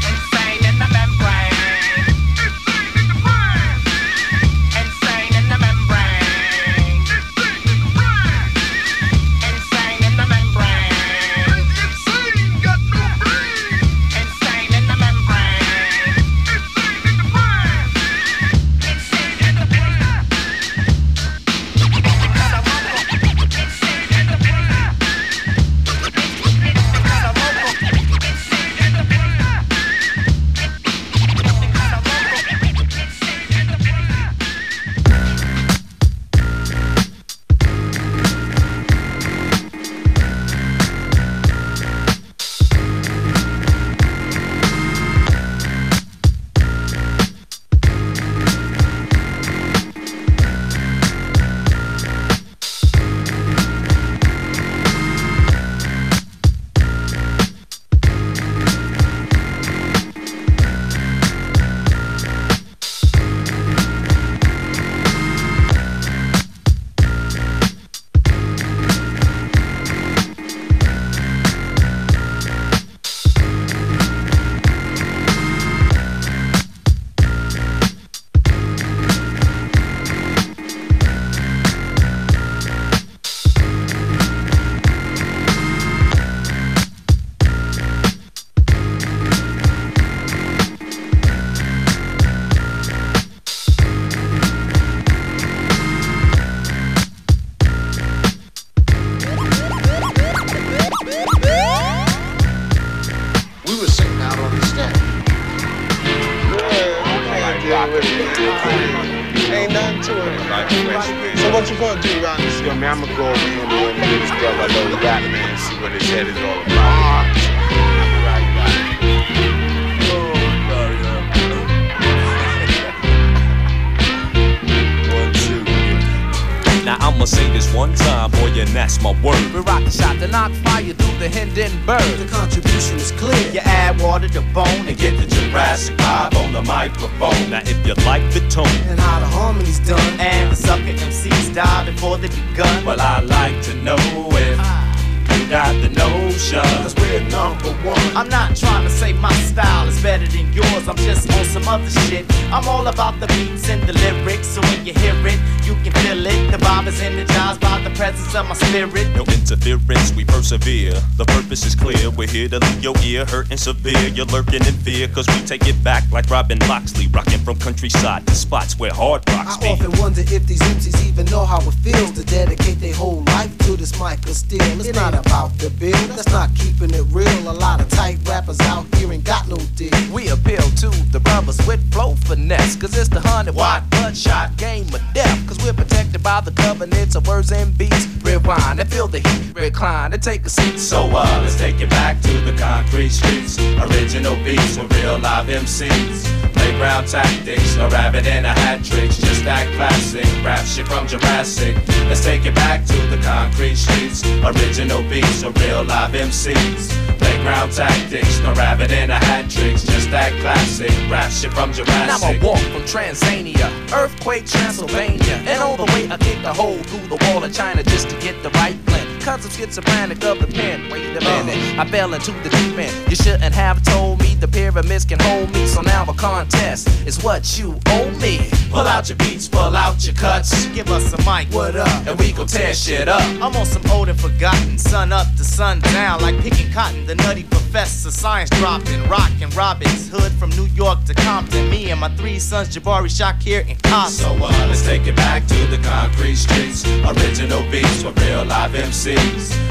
The 131.85 131.93
Hindenburg. 131.93 132.27
The 132.27 132.35
contribution 132.35 132.97
is 132.97 133.11
clear. 133.13 133.51
You 133.51 133.59
add 133.59 133.99
water 134.01 134.27
to 134.29 134.41
bone 134.53 134.87
And 134.87 134.97
get 134.97 135.17
the 135.17 135.25
Jurassic 135.25 135.95
vibe 135.97 136.35
on 136.43 136.53
the 136.53 136.61
microphone. 136.63 137.49
Now 137.49 137.61
if 137.65 137.85
you 137.85 137.93
like 138.05 138.23
the 138.33 138.41
tone, 138.49 138.67
And 138.89 138.99
how 138.99 139.19
the 139.19 139.27
harmony's 139.27 139.79
done. 139.79 140.19
and 140.19 140.51
the 140.51 140.55
sucker 140.55 140.83
MCs 140.83 141.53
die 141.53 141.85
before 141.85 142.17
they 142.17 142.29
begun. 142.29 142.85
well 142.85 142.99
I 142.99 143.19
like 143.21 143.61
to 143.63 143.73
know 143.75 143.95
if 143.97 144.57
ah. 144.59 145.39
you 145.39 145.49
got 145.49 145.73
the 145.81 145.89
notion. 145.89 146.61
Cause 146.83 146.95
we're 146.95 147.21
number 147.29 147.71
one. 147.85 148.17
I'm 148.17 148.29
not 148.29 148.55
trying 148.55 148.83
to 148.83 148.89
say 148.89 149.13
my 149.13 149.33
style 149.33 149.87
is 149.87 150.01
better 150.01 150.27
than 150.27 150.51
yours. 150.53 150.87
I'm 150.87 150.97
just 150.97 151.31
on 151.31 151.45
some 151.45 151.67
other 151.67 151.89
shit. 151.89 152.25
I'm 152.51 152.67
all 152.67 152.87
about 152.87 153.19
the 153.19 153.27
beats 153.27 153.69
and 153.69 153.81
the 153.83 153.93
lyrics. 153.93 154.47
So 154.47 154.61
when 154.61 154.85
you 154.85 154.93
hear 154.93 155.15
it, 155.27 155.39
you 155.65 155.75
can 155.83 155.91
feel 156.03 156.25
it. 156.25 156.51
The 156.51 156.57
vibe 156.57 156.87
is 156.87 157.01
energized 157.01 157.61
by 157.61 157.79
the 157.81 157.89
presence 157.91 158.35
of 158.35 158.47
my 158.47 158.55
spirit. 158.55 159.07
No 159.15 159.23
interference, 159.23 160.13
we 160.13 160.25
persevere. 160.25 160.93
The 161.17 161.25
purpose 161.25 161.65
is 161.65 161.75
clear. 161.75 162.09
We're 162.11 162.27
here 162.27 162.49
to 162.49 162.59
leave 162.59 162.83
your 162.83 162.95
ear 163.03 163.25
hurting 163.25 163.57
severe. 163.57 164.07
You're 164.09 164.25
lurking 164.27 164.65
in 164.65 164.75
fear, 164.85 165.07
cause 165.07 165.27
we 165.27 165.39
take 165.45 165.67
it 165.67 165.81
back 165.83 166.03
like 166.11 166.29
Robin 166.29 166.59
Loxley, 166.67 167.07
rocking 167.07 167.39
from 167.39 167.57
countryside 167.59 168.27
to 168.27 168.35
spots 168.35 168.77
where 168.77 168.93
hard 168.93 169.23
rocks 169.29 169.57
I 169.57 169.61
be. 169.61 169.67
often 169.67 169.99
wonder 169.99 170.21
if 170.21 170.45
these 170.47 170.61
MCs 170.61 171.07
even 171.07 171.25
know 171.27 171.45
how 171.45 171.59
it 171.59 171.75
feels 171.85 172.11
to 172.11 172.23
dedicate 172.25 172.79
their 172.79 172.93
whole 172.93 173.23
life 173.35 173.57
to 173.59 173.75
this 173.77 173.97
mic 173.99 174.19
of 174.27 174.35
steel. 174.35 174.61
It's 174.61 174.93
not 174.93 175.13
about 175.13 175.57
the 175.57 175.69
bill, 175.69 175.91
that's 176.07 176.31
not 176.31 176.49
keeping 176.55 176.91
it 176.93 177.05
real. 177.11 177.49
A 177.49 177.53
lot 177.53 177.81
of 177.81 177.89
tight 177.89 178.17
rappers 178.27 178.59
out 178.61 178.85
here 178.95 179.11
ain't 179.11 179.23
got 179.23 179.47
no 179.47 179.57
deal. 179.75 179.91
We 180.11 180.29
appeal 180.29 180.63
to 180.83 180.89
the 181.11 181.19
brothers 181.19 181.59
with 181.67 181.81
flow 181.91 182.15
finesse. 182.15 182.75
Cause 182.75 182.97
it's 182.97 183.09
the 183.09 183.19
hundred 183.19 183.55
watt 183.55 183.89
bloodshot 183.89 184.57
game 184.57 184.87
of 184.93 185.01
death. 185.13 185.52
Cause 185.53 185.65
we're 185.65 185.73
protected 185.73 186.23
by 186.23 186.41
the 186.41 186.49
covenants 186.51 187.15
of 187.15 187.27
words 187.27 187.51
and 187.51 187.77
beats. 187.77 188.07
Rewind 188.23 188.79
and 188.79 188.91
feel 188.91 189.07
the 189.07 189.19
heat, 189.19 189.53
recline 189.55 190.11
and 190.11 190.23
take 190.23 190.45
a 190.45 190.49
seat. 190.49 190.79
So 190.79 191.05
uh, 191.11 191.39
let's 191.43 191.57
take 191.59 191.79
it 191.79 191.91
back 191.91 192.19
to 192.21 192.33
the 192.41 192.53
concrete 192.53 193.09
streets. 193.09 193.59
Original 193.59 194.35
beats 194.37 194.77
with 194.77 194.91
real 194.97 195.19
live 195.19 195.45
MCs. 195.45 196.53
Playground 196.53 197.07
tactics, 197.07 197.75
no 197.75 197.87
rabbit 197.89 198.25
in 198.25 198.45
a 198.45 198.53
hat 198.53 198.83
tricks. 198.83 199.17
Just 199.17 199.43
that 199.43 199.67
classic 199.75 200.25
rap 200.43 200.65
shit 200.65 200.87
from 200.87 201.05
Jurassic. 201.05 201.75
Let's 202.07 202.23
take 202.23 202.45
it 202.45 202.55
back 202.55 202.85
to 202.85 202.97
the 203.13 203.17
concrete 203.21 203.75
streets. 203.75 204.25
Original 204.41 205.03
beats 205.03 205.43
with 205.43 205.59
real 205.61 205.83
live 205.83 206.13
MCs. 206.13 206.89
Playground 207.19 207.71
tactics, 207.73 208.39
no 208.39 208.53
rabbit 208.53 208.91
in 208.91 209.09
a 209.11 209.15
hat 209.15 209.49
tricks. 209.49 209.83
Just 209.83 210.09
that 210.11 210.31
classic 210.39 210.91
rap 211.11 211.29
shit 211.31 211.51
from 211.51 211.71
And 211.71 212.11
I'ma 212.11 212.45
walk 212.45 212.59
from 212.71 212.83
Tanzania, 212.83 213.67
earthquake 213.91 214.45
Transylvania, 214.45 215.42
and 215.45 215.61
all 215.61 215.77
the 215.77 215.85
way 215.93 216.09
I 216.09 216.17
kicked 216.17 216.45
a 216.45 216.53
hole 216.53 216.77
through 216.77 217.07
the 217.07 217.25
wall 217.25 217.43
of 217.43 217.53
China 217.53 217.83
just 217.83 218.09
to 218.09 218.19
get 218.19 218.41
the 218.43 218.49
right 218.51 218.77
blend. 218.85 219.02
Cause 219.23 219.45
I'm 219.45 219.51
schizophrenic 219.51 220.21
of 220.25 220.39
the 220.41 220.47
pen. 220.47 220.89
Wait 220.89 221.15
a 221.15 221.21
minute, 221.21 221.79
I 221.79 221.87
fell 221.89 222.13
into 222.13 222.31
the 222.43 222.49
deep 222.49 222.77
end. 222.77 223.09
You 223.09 223.15
shouldn't 223.15 223.53
have 223.53 223.81
told 223.83 224.19
me 224.19 224.35
the 224.35 224.49
pyramids 224.49 225.05
can 225.05 225.17
hold 225.21 225.49
me. 225.53 225.65
So 225.65 225.79
now 225.81 226.03
a 226.09 226.13
contest 226.13 226.89
is 227.07 227.23
what 227.23 227.57
you 227.57 227.79
owe 227.87 228.11
me. 228.19 228.49
Pull 228.69 228.81
out 228.81 229.07
your 229.07 229.17
beats, 229.19 229.47
pull 229.47 229.77
out 229.77 230.05
your 230.05 230.13
cuts. 230.15 230.65
Give 230.75 230.89
us 230.89 231.13
a 231.13 231.17
mic, 231.19 231.47
What 231.53 231.77
up? 231.77 231.87
And 232.05 232.19
we 232.19 232.33
gon' 232.33 232.47
tear 232.47 232.73
shit 232.73 233.07
up. 233.07 233.21
I'm 233.41 233.55
on 233.55 233.65
some 233.65 233.89
old 233.91 234.09
and 234.09 234.19
forgotten, 234.19 234.77
sun 234.77 235.13
up 235.13 235.27
to 235.37 235.43
sun 235.45 235.79
down, 235.79 236.21
like 236.21 236.37
picking 236.39 236.69
cotton. 236.73 237.05
The 237.05 237.15
nutty 237.15 237.43
professor, 237.43 238.11
science 238.11 238.49
dropping, 238.49 239.07
rockin' 239.07 239.51
Robin's 239.51 240.09
Hood 240.09 240.33
from 240.33 240.49
New 240.49 240.67
York 240.75 241.05
to 241.05 241.13
Compton. 241.13 241.69
Me 241.69 241.91
and 241.91 242.01
my 242.01 242.09
three 242.17 242.39
sons, 242.39 242.75
Jabari, 242.75 243.07
Shakir, 243.07 243.69
and 243.69 243.81
Costa. 243.83 244.23
So 244.23 244.33
uh, 244.35 244.67
let's 244.67 244.85
take 244.85 245.07
it 245.07 245.15
back 245.15 245.47
to 245.47 245.67
the 245.67 245.77
concrete 245.77 246.35
streets. 246.35 246.85
Original 247.05 247.61
beats 247.71 248.03
with 248.03 248.19
real 248.19 248.43
live 248.43 248.75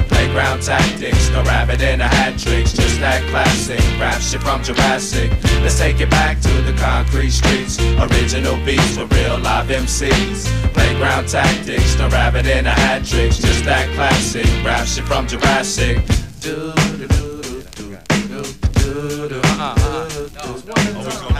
Playground 0.08 0.62
tactics, 0.62 1.30
no 1.30 1.42
rabbit 1.44 1.80
in 1.80 2.00
a 2.00 2.08
hat 2.08 2.38
tricks. 2.38 2.72
Just 2.72 3.00
that 3.00 3.22
classic 3.30 3.80
rap 3.98 4.20
shit 4.20 4.40
from 4.42 4.62
Jurassic. 4.62 5.30
Let's 5.62 5.78
take 5.78 6.00
it 6.00 6.10
back 6.10 6.40
to 6.40 6.52
the 6.62 6.72
concrete 6.74 7.30
streets. 7.30 7.78
Original 7.98 8.56
beats 8.64 8.96
with 8.96 9.12
real 9.12 9.38
live 9.38 9.68
MCs. 9.68 10.46
Playground 10.72 11.28
tactics, 11.28 11.98
no 11.98 12.08
rabbit 12.08 12.46
in 12.46 12.66
a 12.66 12.70
hat 12.70 13.04
tricks. 13.04 13.38
Just 13.38 13.64
that 13.64 13.88
classic 13.94 14.46
rap 14.64 14.86
shit 14.86 15.04
from 15.04 15.26
Jurassic. 15.26 16.04
Do, 16.40 16.72
do, 16.74 16.96
do, 16.98 17.08
do, 17.08 17.62
do, 17.76 17.96
do, 18.28 18.42
do, 18.74 19.28
do. 19.28 19.40
Uh-huh. 19.42 19.74
Oh, 19.78 20.62
uh-huh. 20.76 21.32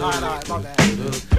Alright, 0.00 0.22
alright, 0.22 0.48
my 0.48 0.62
bad. 0.62 1.37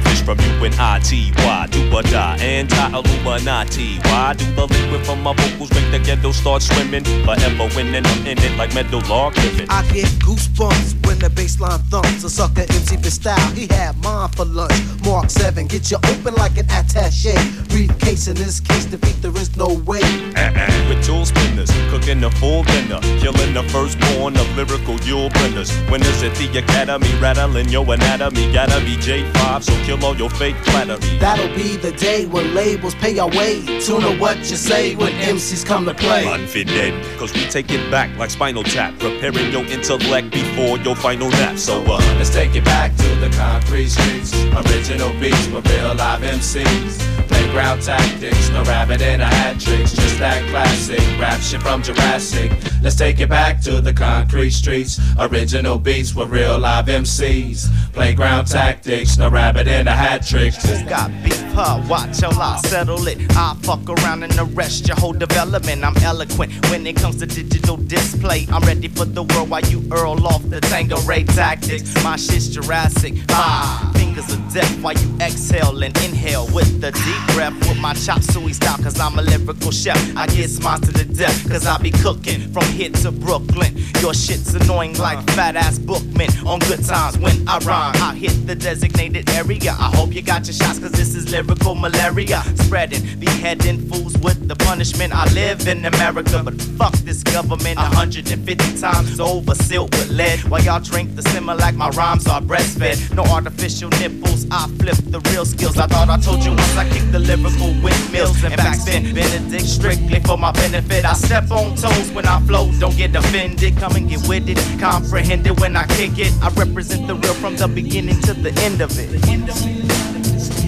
a 0.00 0.08
fish 0.08 0.22
from 0.22 0.38
you 0.40 0.49
fish 0.60 0.76
from 0.76 0.78
UNITY. 0.78 1.32
Do 1.70 1.94
or 1.94 2.02
die. 2.02 2.36
Anti-Illuminati. 2.40 3.98
Why 4.04 4.34
do 4.34 4.44
the 4.54 4.66
liquid 4.66 5.06
from 5.06 5.22
my 5.22 5.34
vocals 5.34 5.70
make 5.72 5.90
the 5.92 5.98
ghetto 5.98 6.32
start 6.32 6.62
swimming? 6.62 7.04
Forever 7.24 7.68
winning, 7.76 8.04
I'm 8.04 8.26
in 8.26 8.38
it 8.38 8.56
like 8.56 8.74
metal 8.74 9.00
log 9.08 9.36
living. 9.36 9.68
I 9.70 9.82
get 9.92 10.06
goosebumps 10.24 11.06
when 11.06 11.18
the 11.18 11.28
baseline 11.28 11.80
thumps. 11.90 12.24
A 12.24 12.30
sucker 12.30 12.62
MC 12.62 12.96
for 12.96 13.10
style, 13.10 13.50
he 13.52 13.66
had 13.68 13.96
mine 14.02 14.28
for 14.30 14.44
lunch. 14.44 14.72
Mark 15.04 15.30
7, 15.30 15.66
get 15.66 15.90
you 15.90 15.98
open 15.98 16.34
like 16.34 16.56
an 16.58 16.66
attache. 16.70 17.34
Briefcase 17.68 18.26
in 18.28 18.36
this 18.36 18.60
case, 18.60 18.86
defeat 18.86 19.20
there 19.22 19.36
is 19.36 19.56
no 19.56 19.74
way. 19.86 20.02
Uh-uh. 20.34 20.88
With 20.88 21.04
tool 21.04 21.24
spinners, 21.24 21.70
cooking 21.90 22.20
the 22.20 22.30
full 22.32 22.64
dinner, 22.64 23.00
killing 23.20 23.54
the 23.54 23.62
firstborn 23.70 24.36
of 24.36 24.56
lyrical 24.56 24.98
Yule 25.02 25.30
blenders. 25.30 25.70
Winners 25.90 26.22
at 26.22 26.34
the 26.36 26.58
academy, 26.58 27.08
rattling 27.20 27.68
your 27.68 27.84
anatomy. 27.92 28.52
Gotta 28.52 28.80
be 28.84 28.96
J5, 28.96 29.62
so 29.62 29.72
kill 29.84 30.04
all 30.04 30.16
your 30.16 30.30
fake 30.30 30.49
flattery. 30.56 31.18
That'll 31.18 31.54
be 31.54 31.76
the 31.76 31.92
day 31.92 32.26
when 32.26 32.54
labels 32.54 32.94
pay 32.94 33.18
our 33.18 33.28
way. 33.28 33.62
Tune 33.80 34.02
to 34.02 34.16
what 34.18 34.38
you 34.38 34.56
say 34.56 34.94
when 34.96 35.12
MCs 35.12 35.64
come 35.64 35.84
to 35.86 35.94
play. 35.94 36.24
Confident, 36.24 37.04
cause 37.18 37.32
we 37.32 37.44
take 37.46 37.70
it 37.70 37.90
back 37.90 38.16
like 38.18 38.30
spinal 38.30 38.62
tap, 38.62 38.98
preparing 38.98 39.52
your 39.52 39.64
intellect 39.66 40.30
before 40.30 40.78
your 40.78 40.96
final 40.96 41.30
nap. 41.30 41.58
So, 41.58 41.82
uh, 41.84 41.98
Let's 42.16 42.30
take 42.30 42.54
it 42.54 42.64
back 42.64 42.94
to 42.96 43.08
the 43.16 43.30
concrete 43.30 43.88
streets. 43.88 44.34
Original 44.34 45.12
beats 45.20 45.46
with 45.48 45.66
real 45.70 45.94
live 45.94 46.20
MCs. 46.22 47.29
Playground 47.50 47.82
tactics, 47.82 48.48
no 48.50 48.62
rabbit 48.62 49.00
in 49.00 49.20
a 49.20 49.24
hat 49.24 49.60
tricks. 49.60 49.92
Just 49.92 50.20
that 50.20 50.48
classic 50.50 51.00
rap 51.18 51.40
shit 51.40 51.60
from 51.60 51.82
Jurassic. 51.82 52.52
Let's 52.80 52.94
take 52.94 53.18
it 53.18 53.28
back 53.28 53.60
to 53.62 53.80
the 53.80 53.92
concrete 53.92 54.50
streets. 54.50 55.00
Original 55.18 55.76
beats 55.76 56.14
with 56.14 56.28
real 56.28 56.60
live 56.60 56.86
MCs. 56.86 57.92
Playground 57.92 58.44
tactics, 58.46 59.18
no 59.18 59.28
rabbit 59.28 59.66
in 59.66 59.88
a 59.88 59.90
hat 59.90 60.24
tricks. 60.24 60.62
Who 60.64 60.88
got 60.88 61.10
beef, 61.24 61.42
huh? 61.52 61.82
Watch 61.88 62.18
till 62.18 62.30
I 62.40 62.58
settle 62.58 63.08
it. 63.08 63.18
I 63.36 63.56
fuck 63.62 63.80
around 63.88 64.22
and 64.22 64.32
arrest 64.38 64.86
your 64.86 64.96
whole 64.96 65.12
development. 65.12 65.82
I'm 65.82 65.96
eloquent 66.04 66.52
when 66.70 66.86
it 66.86 66.94
comes 66.94 67.16
to 67.16 67.26
digital 67.26 67.76
display. 67.76 68.46
I'm 68.52 68.62
ready 68.62 68.86
for 68.86 69.06
the 69.06 69.24
world 69.24 69.50
while 69.50 69.62
you 69.62 69.82
earl 69.90 70.24
off 70.24 70.48
the 70.48 70.60
Tango 70.60 71.00
Ray 71.00 71.24
tactics. 71.24 71.92
My 72.04 72.14
shit's 72.14 72.48
Jurassic. 72.48 73.14
Ah, 73.30 73.90
fingers 73.96 74.32
of 74.32 74.54
death 74.54 74.80
while 74.80 74.94
you 74.94 75.16
exhale 75.20 75.82
and 75.82 75.96
inhale 76.04 76.46
with 76.54 76.80
the 76.80 76.92
deep 76.92 77.34
breath 77.34 77.39
with 77.48 77.80
my 77.80 77.94
chop 77.94 78.20
suey 78.22 78.52
style. 78.52 78.76
Cause 78.78 79.00
I'm 79.00 79.18
a 79.18 79.22
lyrical 79.22 79.70
chef. 79.70 79.96
I 80.16 80.26
get 80.26 80.50
smiles 80.50 80.80
to 80.80 80.92
the 80.92 81.04
death. 81.04 81.48
Cause 81.48 81.66
I 81.66 81.78
be 81.78 81.90
cooking 81.90 82.52
from 82.52 82.64
here 82.64 82.90
to 82.90 83.10
Brooklyn. 83.10 83.76
Your 84.00 84.12
shit's 84.12 84.54
annoying 84.54 84.98
like 84.98 85.18
fat 85.30 85.56
ass 85.56 85.78
bookmen 85.78 86.28
on 86.46 86.58
good 86.60 86.84
times 86.84 87.18
when 87.18 87.48
I 87.48 87.58
rhyme. 87.58 87.94
I 87.96 88.14
hit 88.14 88.46
the 88.46 88.54
designated 88.54 89.30
area. 89.30 89.72
I 89.72 89.90
hope 89.96 90.12
you 90.12 90.22
got 90.22 90.46
your 90.46 90.54
shots 90.54 90.78
cause 90.78 90.92
this 90.92 91.14
is 91.14 91.32
lyrical 91.32 91.74
malaria. 91.74 92.42
Spreading, 92.56 93.18
beheading 93.18 93.88
fools 93.88 94.18
with 94.18 94.46
the 94.46 94.56
punishment. 94.56 95.14
I 95.14 95.24
live 95.32 95.66
in 95.66 95.86
America, 95.86 96.42
but 96.44 96.60
fuck 96.78 96.92
this 97.08 97.22
government 97.22 97.78
150 97.78 98.80
times 98.80 99.18
over, 99.18 99.54
sealed 99.54 99.94
with 99.96 100.10
lead. 100.10 100.40
While 100.44 100.62
y'all 100.62 100.80
drink 100.80 101.16
the 101.16 101.22
simmer 101.22 101.54
like 101.54 101.74
my 101.74 101.88
rhymes 101.90 102.26
are 102.26 102.42
breastfed. 102.42 103.14
No 103.14 103.22
artificial 103.24 103.88
nipples, 104.00 104.46
I 104.50 104.68
flip 104.78 104.96
the 105.06 105.20
real 105.30 105.46
skills. 105.46 105.78
I 105.78 105.86
thought 105.86 106.10
I 106.10 106.18
told 106.18 106.44
you 106.44 106.50
once 106.50 106.76
I 106.76 106.88
kick 106.90 107.10
the 107.10 107.29
lyrical 107.36 107.72
windmills 107.82 108.42
and 108.42 108.54
backspin. 108.54 109.14
Benedict 109.14 109.64
strictly 109.64 110.20
for 110.20 110.36
my 110.36 110.52
benefit. 110.52 111.04
I 111.04 111.12
step 111.14 111.50
on 111.50 111.76
toes 111.76 112.10
when 112.12 112.26
I 112.26 112.40
flow, 112.40 112.70
don't 112.78 112.96
get 112.96 113.14
offended. 113.14 113.76
Come 113.76 113.96
and 113.96 114.08
get 114.08 114.26
with 114.28 114.48
it, 114.48 114.58
comprehend 114.80 115.46
it 115.46 115.58
when 115.60 115.76
I 115.76 115.86
kick 115.86 116.18
it. 116.18 116.32
I 116.42 116.48
represent 116.50 117.06
the 117.06 117.14
real 117.14 117.34
from 117.34 117.56
the 117.56 117.68
beginning 117.68 118.20
to 118.22 118.34
the 118.34 118.52
end 118.60 118.80
of 118.80 118.90
it. 118.98 120.59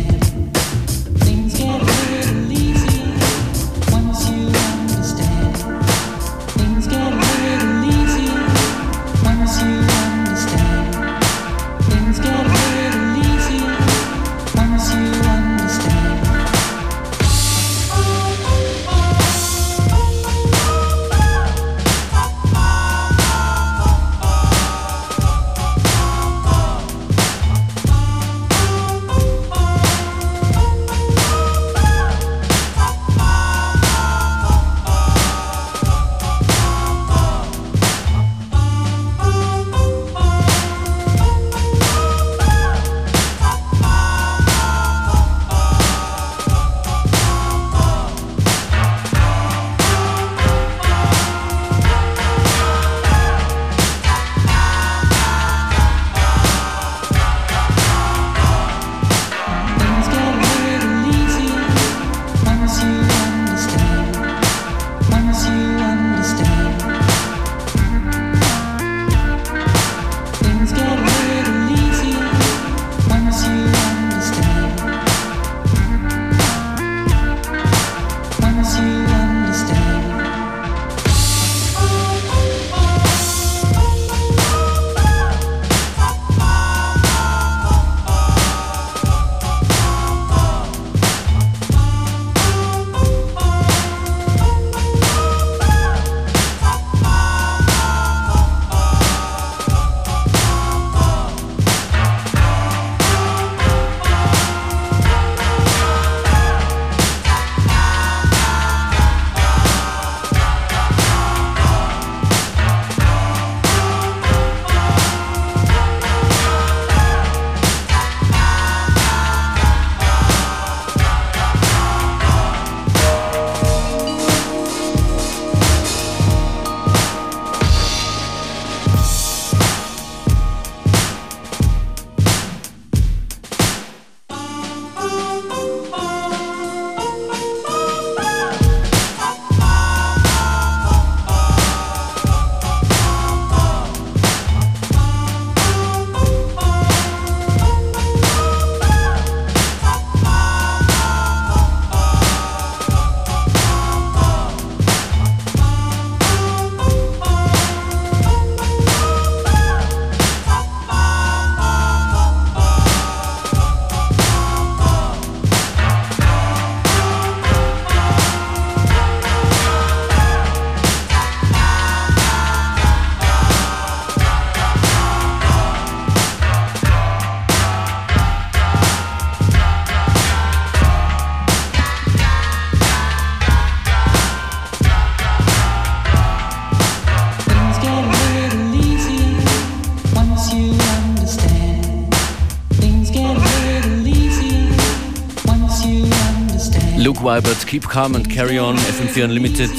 Luke 197.23 197.45
Wybert, 197.45 197.66
Keep 197.68 197.89
Calm 197.89 198.16
and 198.16 198.29
Carry 198.29 198.59
On, 198.59 198.77
FM4 198.77 199.25
Unlimited. 199.25 199.70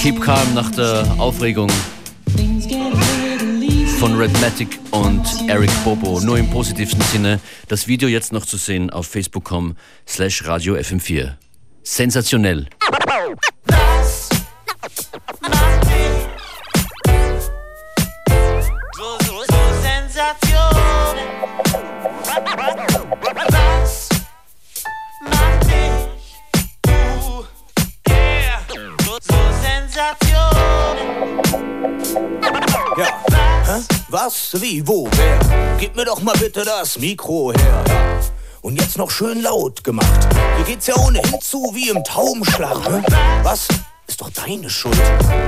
Keep 0.00 0.22
Calm 0.22 0.54
nach 0.54 0.70
der 0.70 1.04
Aufregung 1.18 1.68
von 3.98 4.14
Redmatic 4.16 4.78
und 4.92 5.24
Eric 5.48 5.70
Bobo. 5.82 6.20
Nur 6.20 6.38
im 6.38 6.48
positivsten 6.50 7.02
Sinne. 7.02 7.40
Das 7.66 7.88
Video 7.88 8.08
jetzt 8.08 8.32
noch 8.32 8.46
zu 8.46 8.56
sehen 8.58 8.90
auf 8.90 9.08
facebook.com 9.08 9.76
slash 10.06 10.46
radio 10.46 10.76
FM4. 10.76 11.32
Sensationell. 11.82 12.68
So, 18.96 20.53
Ja. 29.96 30.16
Hä? 32.96 33.80
Was, 34.08 34.60
wie, 34.60 34.84
wo, 34.84 35.08
wer? 35.12 35.38
Gib 35.78 35.94
mir 35.94 36.04
doch 36.04 36.20
mal 36.20 36.36
bitte 36.36 36.64
das 36.64 36.98
Mikro 36.98 37.52
her. 37.52 37.84
Und 38.62 38.80
jetzt 38.80 38.98
noch 38.98 39.10
schön 39.10 39.42
laut 39.42 39.84
gemacht. 39.84 40.26
Hier 40.56 40.64
geht's 40.64 40.88
ja 40.88 40.96
ohnehin 40.96 41.40
zu 41.40 41.70
wie 41.74 41.90
im 41.90 42.02
Taubenschlag. 42.02 42.78
Hä? 42.88 43.02
Was? 43.44 43.68
Ist 44.08 44.20
doch 44.20 44.30
deine 44.30 44.68
Schuld. 44.68 45.00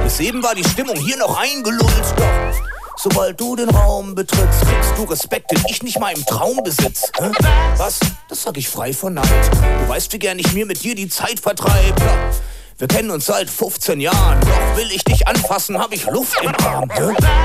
Bis 0.04 0.20
eben 0.20 0.42
war 0.44 0.54
die 0.54 0.64
Stimmung 0.64 0.96
hier 0.96 1.16
noch 1.16 1.36
eingelullt. 1.36 2.14
Doch 2.16 2.66
sobald 2.98 3.40
du 3.40 3.56
den 3.56 3.70
Raum 3.70 4.14
betrittst, 4.14 4.60
kriegst 4.60 4.92
du 4.96 5.04
Respekt, 5.04 5.50
den 5.50 5.62
ich 5.68 5.82
nicht 5.82 5.98
mal 5.98 6.12
im 6.12 6.24
Traum 6.24 6.58
besitz. 6.62 7.10
Hä? 7.18 7.32
Was? 7.78 7.98
Das 8.28 8.42
sag 8.42 8.56
ich 8.58 8.68
frei 8.68 8.92
von 8.92 9.14
Neid. 9.14 9.50
Du 9.80 9.88
weißt, 9.88 10.12
wie 10.12 10.18
gern 10.20 10.38
ich 10.38 10.52
mir 10.52 10.66
mit 10.66 10.84
dir 10.84 10.94
die 10.94 11.08
Zeit 11.08 11.40
vertreib. 11.40 11.98
Ja. 11.98 12.30
Wir 12.78 12.88
kennen 12.88 13.10
uns 13.10 13.24
seit 13.24 13.48
15 13.48 14.00
Jahren, 14.00 14.38
doch 14.42 14.76
will 14.76 14.90
ich 14.92 15.02
dich 15.02 15.26
anfassen, 15.26 15.78
hab 15.78 15.94
ich 15.94 16.04
Luft 16.04 16.38
im 16.42 16.52
Arm. 16.62 16.90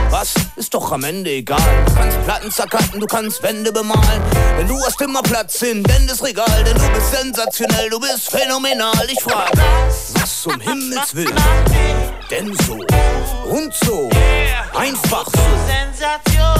Was? 0.10 0.34
Ist 0.58 0.74
doch 0.74 0.92
am 0.92 1.06
Ende 1.06 1.30
egal. 1.30 1.58
Du 1.86 1.94
kannst 1.96 2.22
Platten 2.26 2.52
zerkatten, 2.52 3.00
du 3.00 3.06
kannst 3.06 3.42
Wände 3.42 3.72
bemalen. 3.72 4.22
Denn 4.60 4.68
du 4.68 4.78
hast 4.86 5.00
immer 5.00 5.22
Platz 5.24 5.62
in 5.62 5.84
Dendes 5.84 6.22
Regal, 6.22 6.64
denn 6.66 6.76
du 6.76 6.86
bist 6.90 7.12
sensationell, 7.14 7.90
du 7.90 8.02
bist 8.02 8.30
phänomenal. 8.30 9.08
Ich 9.10 9.22
frag, 9.22 9.50
was 10.16 10.46
um 10.48 10.60
Himmels 10.60 11.16
Willen? 11.16 11.34
Denn 12.30 12.54
so 12.66 12.74
und 13.50 13.74
so, 13.74 14.10
einfach 14.76 15.26
so. 15.28 15.40
Sensation. 15.66 16.60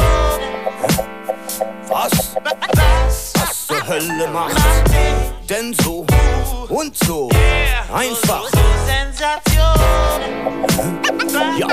Was? 1.90 2.12
Was 3.34 3.51
zur 3.72 3.88
Hölle 3.88 4.28
macht? 4.28 4.58
Denn 5.50 5.74
so 5.84 6.06
und 6.70 6.98
so, 7.06 7.30
einfach. 7.94 8.50
Ja, 11.58 11.68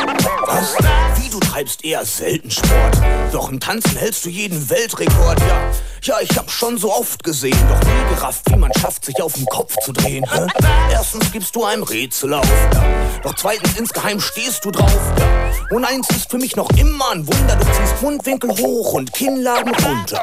was? 0.46 0.76
Wie 1.16 1.28
du 1.28 1.40
treibst 1.40 1.84
eher 1.84 2.04
selten 2.04 2.50
Sport. 2.50 2.98
Doch 3.32 3.50
im 3.50 3.60
Tanzen 3.60 3.96
hältst 3.96 4.24
du 4.24 4.28
jeden 4.28 4.68
Weltrekord, 4.70 5.40
ja. 5.40 5.70
Ja, 6.02 6.16
ich 6.20 6.30
hab 6.38 6.50
schon 6.50 6.78
so 6.78 6.92
oft 6.92 7.24
gesehen, 7.24 7.58
doch 7.68 7.80
nie 7.82 8.14
gerafft, 8.14 8.42
wie 8.50 8.56
man 8.56 8.72
schafft, 8.80 9.04
sich 9.04 9.20
auf 9.20 9.32
den 9.32 9.46
Kopf 9.46 9.74
zu 9.84 9.92
drehen. 9.92 10.24
Hä? 10.30 10.46
Erstens 10.92 11.32
gibst 11.32 11.54
du 11.56 11.64
einem 11.64 11.82
Rätsel 11.82 12.34
auf, 12.34 12.46
ja. 12.72 12.82
Doch 13.22 13.34
zweitens 13.34 13.76
insgeheim 13.78 14.20
stehst 14.20 14.64
du 14.64 14.70
drauf, 14.70 15.00
ja. 15.18 15.76
Und 15.76 15.84
eins 15.84 16.08
ist 16.10 16.30
für 16.30 16.38
mich 16.38 16.56
noch 16.56 16.70
immer 16.70 17.10
ein 17.12 17.26
Wunder, 17.26 17.56
du 17.56 17.64
ziehst 17.64 18.00
Mundwinkel 18.00 18.50
hoch 18.50 18.92
und 18.92 19.12
Kinnladen 19.12 19.74
runter. 19.74 20.22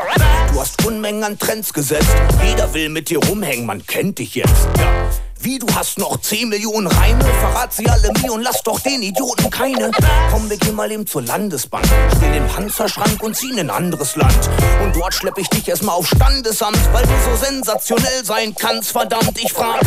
Du 0.52 0.60
hast 0.60 0.86
Unmengen 0.86 1.24
an 1.24 1.38
Trends 1.38 1.65
gesetzt, 1.74 2.16
jeder 2.46 2.74
will 2.74 2.90
mit 2.90 3.10
dir 3.10 3.20
rumhängen, 3.20 3.66
man 3.66 3.86
kennt 3.86 4.20
dich 4.20 4.36
jetzt, 4.36 4.68
ja. 4.78 5.10
Wie, 5.46 5.60
du 5.60 5.68
hast 5.76 6.00
noch 6.00 6.20
10 6.20 6.50
Millionen 6.50 6.88
Reime? 6.88 7.24
Verrat 7.24 7.72
sie 7.72 7.88
alle 7.88 8.12
mir 8.20 8.34
und 8.34 8.42
lass 8.42 8.64
doch 8.64 8.80
den 8.80 9.04
Idioten 9.04 9.52
keine. 9.52 9.92
Komm, 10.32 10.50
wir 10.50 10.58
gehen 10.58 10.74
mal 10.74 10.92
eben 10.92 11.06
zur 11.06 11.22
Landesbank. 11.22 11.86
Stell 12.18 12.34
den 12.34 12.48
Panzerschrank 12.48 13.22
und 13.22 13.36
zieh 13.36 13.52
in 13.52 13.60
ein 13.60 13.70
anderes 13.70 14.16
Land. 14.16 14.50
Und 14.82 14.96
dort 14.96 15.14
schlepp 15.14 15.38
ich 15.38 15.48
dich 15.50 15.68
erstmal 15.68 15.98
auf 15.98 16.08
Standesamt, 16.08 16.80
weil 16.94 17.04
du 17.04 17.14
so 17.30 17.46
sensationell 17.46 18.26
sein 18.26 18.56
kannst. 18.58 18.92
Verdammt, 18.92 19.38
ich 19.38 19.54
frag, 19.54 19.82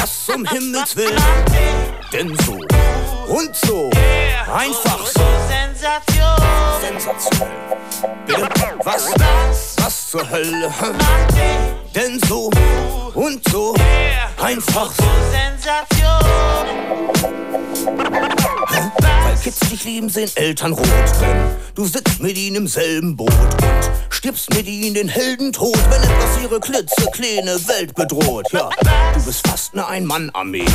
was 0.00 0.34
um 0.34 0.46
Himmels 0.46 0.96
Willen? 0.96 1.22
Denn 2.14 2.34
so 2.46 2.52
und 3.28 3.54
so, 3.54 3.90
einfach 4.52 5.06
so. 5.06 5.20
Sensation. 5.48 6.26
Sensationell. 6.80 7.50
Bitte? 8.26 8.44
Was? 8.84 9.12
Was 9.78 10.10
zur 10.10 10.28
Hölle? 10.28 10.72
Denn 11.94 12.20
so 12.28 12.50
und 13.14 13.40
so, 13.50 13.74
einfach 14.40 14.90
so. 14.92 15.04
Sensation. 15.30 16.06
Weil 19.00 19.36
Kids 19.42 19.60
dich 19.60 19.84
lieben, 19.84 20.08
sehen 20.08 20.30
Eltern 20.34 20.72
rot. 20.72 20.86
Denn 21.20 21.56
du 21.74 21.84
sitzt 21.86 22.20
mit 22.20 22.36
ihnen 22.36 22.56
im 22.56 22.68
selben 22.68 23.16
Boot 23.16 23.32
und 23.32 23.90
stirbst 24.10 24.52
mit 24.54 24.66
ihnen 24.66 24.94
den 24.94 25.08
Heldentod, 25.08 25.78
wenn 25.90 26.02
etwas 26.02 26.42
ihre 26.42 26.60
klitzekleine 26.60 27.56
Welt 27.68 27.94
bedroht. 27.94 28.46
Ja, 28.52 28.68
du 29.14 29.24
bist 29.24 29.46
fast 29.46 29.72
eine 29.74 29.86
Ein-Mann-Armee. 29.86 30.66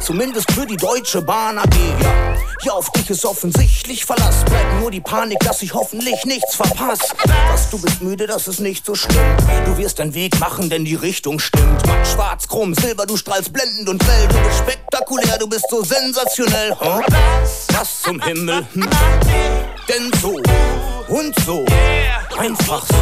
Zumindest 0.00 0.50
für 0.52 0.66
die 0.66 0.76
Deutsche 0.76 1.20
Bahn 1.22 1.58
AG. 1.58 1.74
Ja, 2.00 2.36
ja, 2.62 2.72
auf 2.72 2.90
dich 2.96 3.10
ist 3.10 3.24
offensichtlich 3.24 4.04
Verlass. 4.04 4.44
Bleibt 4.44 4.80
nur 4.80 4.90
die 4.90 5.00
Panik, 5.00 5.38
dass 5.40 5.62
ich 5.62 5.74
hoffentlich 5.74 6.24
nichts 6.24 6.54
verpasse. 6.56 7.14
Was, 7.50 7.70
du 7.70 7.78
bist 7.78 8.02
müde, 8.02 8.26
das 8.26 8.48
ist 8.48 8.60
nicht 8.60 8.84
so 8.84 8.94
schlimm. 8.94 9.36
Du 9.64 9.76
wirst 9.76 9.98
deinen 9.98 10.14
Weg 10.14 10.38
machen, 10.40 10.70
denn 10.70 10.84
die 10.84 10.94
Richtung 10.94 11.38
stimmt. 11.38 11.86
Matt, 11.86 12.06
schwarz, 12.06 12.48
krumm, 12.48 12.74
silber, 12.74 13.06
du 13.06 13.16
strahlst 13.16 13.52
blendend 13.52 13.88
und 13.88 14.02
grell. 14.02 14.28
Du 14.28 14.36
bist 14.38 14.58
spektakulär, 14.58 15.38
du 15.38 15.48
bist 15.48 15.66
so 15.70 15.82
sensationell. 15.82 16.74
Huh? 16.78 17.00
Was 17.72 18.02
zum 18.02 18.20
Himmel? 18.22 18.66
Hm? 18.72 18.88
Denn 19.88 20.10
so 20.20 20.40
und 21.08 21.34
so, 21.44 21.64
einfach 22.36 22.84
so. 22.86 22.94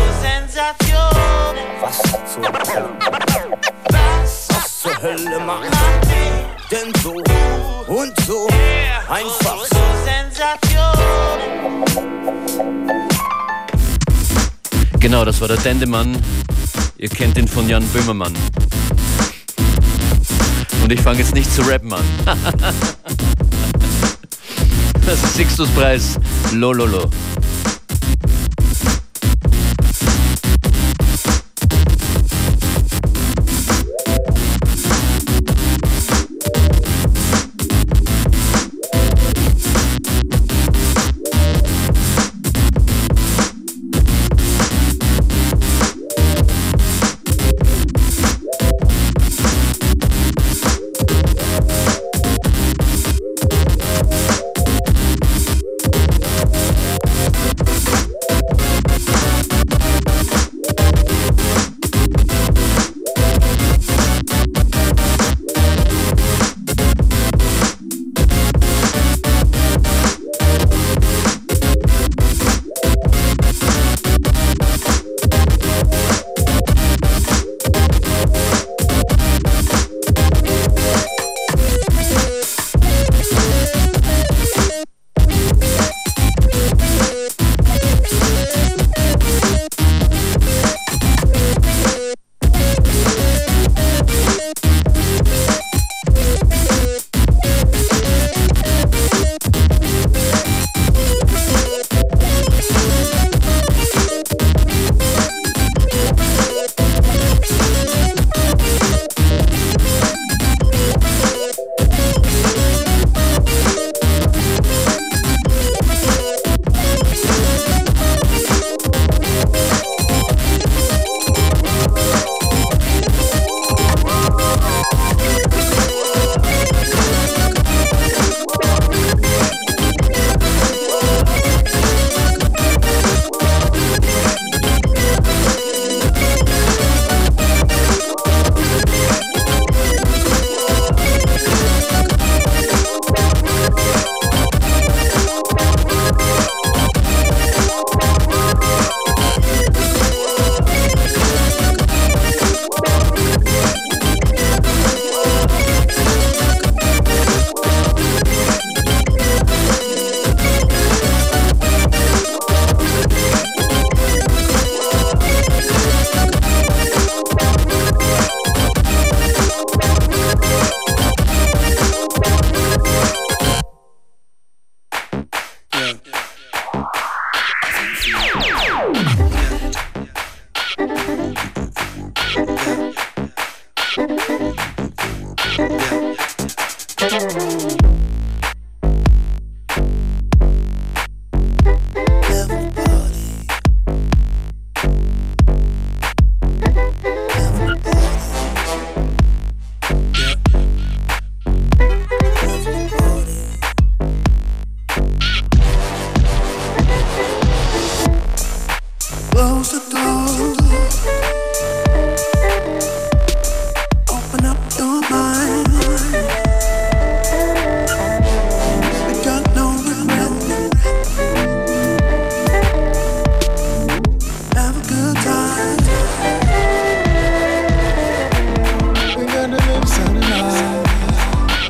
Was 1.81 2.03
zur 2.33 2.43
Hölle? 2.45 2.91
Was 4.49 4.81
zur 4.81 5.03
Hölle 5.03 5.41
macht? 5.41 6.54
Denn 6.71 6.93
so 7.03 7.13
und 7.93 8.13
so, 8.27 8.49
einfach 9.09 9.65
so. 9.67 9.77
Sensation. 10.05 10.95
Genau, 14.99 15.25
das 15.25 15.41
war 15.41 15.49
der 15.49 15.59
Dendemann. 15.59 16.17
Ihr 16.97 17.11
kennt 17.11 17.37
ihn 17.37 17.47
von 17.47 17.69
Jan 17.69 17.87
Böhmermann. 17.89 18.35
Und 20.83 20.93
ich 20.93 21.01
fange 21.01 21.19
jetzt 21.19 21.35
nicht 21.35 21.53
zu 21.53 21.63
rappen 21.63 21.93
an. 21.93 22.05
Das 25.07 25.23
ist 25.23 25.35
Sixtus 25.35 25.69
Preis. 25.69 26.19
Lololo. 26.55 27.01
Close 27.01 27.44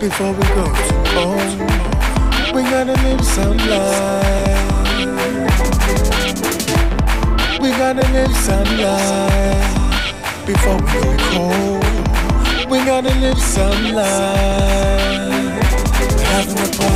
before 0.08 0.32
we 0.32 0.42
go 0.48 0.64
too 0.86 1.16
old. 1.16 1.58
We 2.54 2.62
gotta 2.64 2.92
live 3.04 3.24
some 3.24 3.56
life. 3.56 4.84
We 7.58 7.70
gotta 7.70 8.06
live 8.12 8.36
some 8.36 8.70
life 8.84 10.44
before 10.44 10.76
we 10.76 10.92
go 10.92 11.16
cold. 11.30 11.84
We 12.70 12.84
gotta 12.84 13.14
live 13.18 13.38
some 13.38 13.94
life. 13.94 15.62
Having 16.20 16.58
a 16.58 16.76
party. 16.76 16.93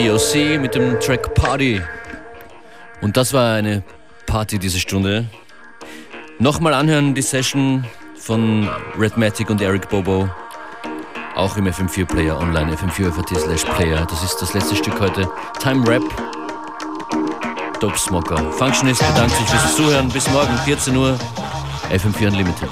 NBOC 0.00 0.58
mit 0.58 0.74
dem 0.74 0.98
Track 0.98 1.34
Party. 1.34 1.80
Und 3.02 3.16
das 3.16 3.34
war 3.34 3.54
eine 3.54 3.82
Party 4.26 4.58
diese 4.58 4.78
Stunde. 4.78 5.26
Nochmal 6.38 6.72
anhören 6.72 7.14
die 7.14 7.22
Session 7.22 7.84
von 8.16 8.68
Redmatic 8.98 9.50
und 9.50 9.60
Eric 9.60 9.90
Bobo. 9.90 10.28
Auch 11.34 11.56
im 11.58 11.66
FM4-Player 11.66 12.38
online, 12.38 12.74
fm4.at 12.74 13.40
slash 13.40 13.64
player. 13.76 14.06
Das 14.08 14.22
ist 14.22 14.38
das 14.40 14.54
letzte 14.54 14.76
Stück 14.76 14.98
heute. 15.00 15.28
Time 15.60 15.86
Rap. 15.86 16.02
Dope 17.80 17.98
Smoker. 17.98 18.52
Functionist 18.52 19.06
bedankt 19.06 19.36
sich 19.36 19.46
fürs 19.46 19.76
Zuhören. 19.76 20.08
Bis 20.08 20.28
morgen, 20.30 20.56
14 20.64 20.96
Uhr. 20.96 21.18
FM4 21.90 22.28
Unlimited. 22.28 22.70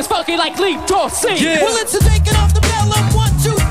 Is 0.00 0.06
funky 0.06 0.36
like 0.36 0.58
Lee 0.58 0.78
Dorsey. 0.86 1.28
Well, 1.28 1.76
it's 1.76 1.94
a 1.94 2.00
taking 2.00 2.34
off 2.36 2.54
the 2.54 2.60
bell. 2.60 2.90
I'm 2.90 3.14
one, 3.14 3.32
two, 3.44 3.69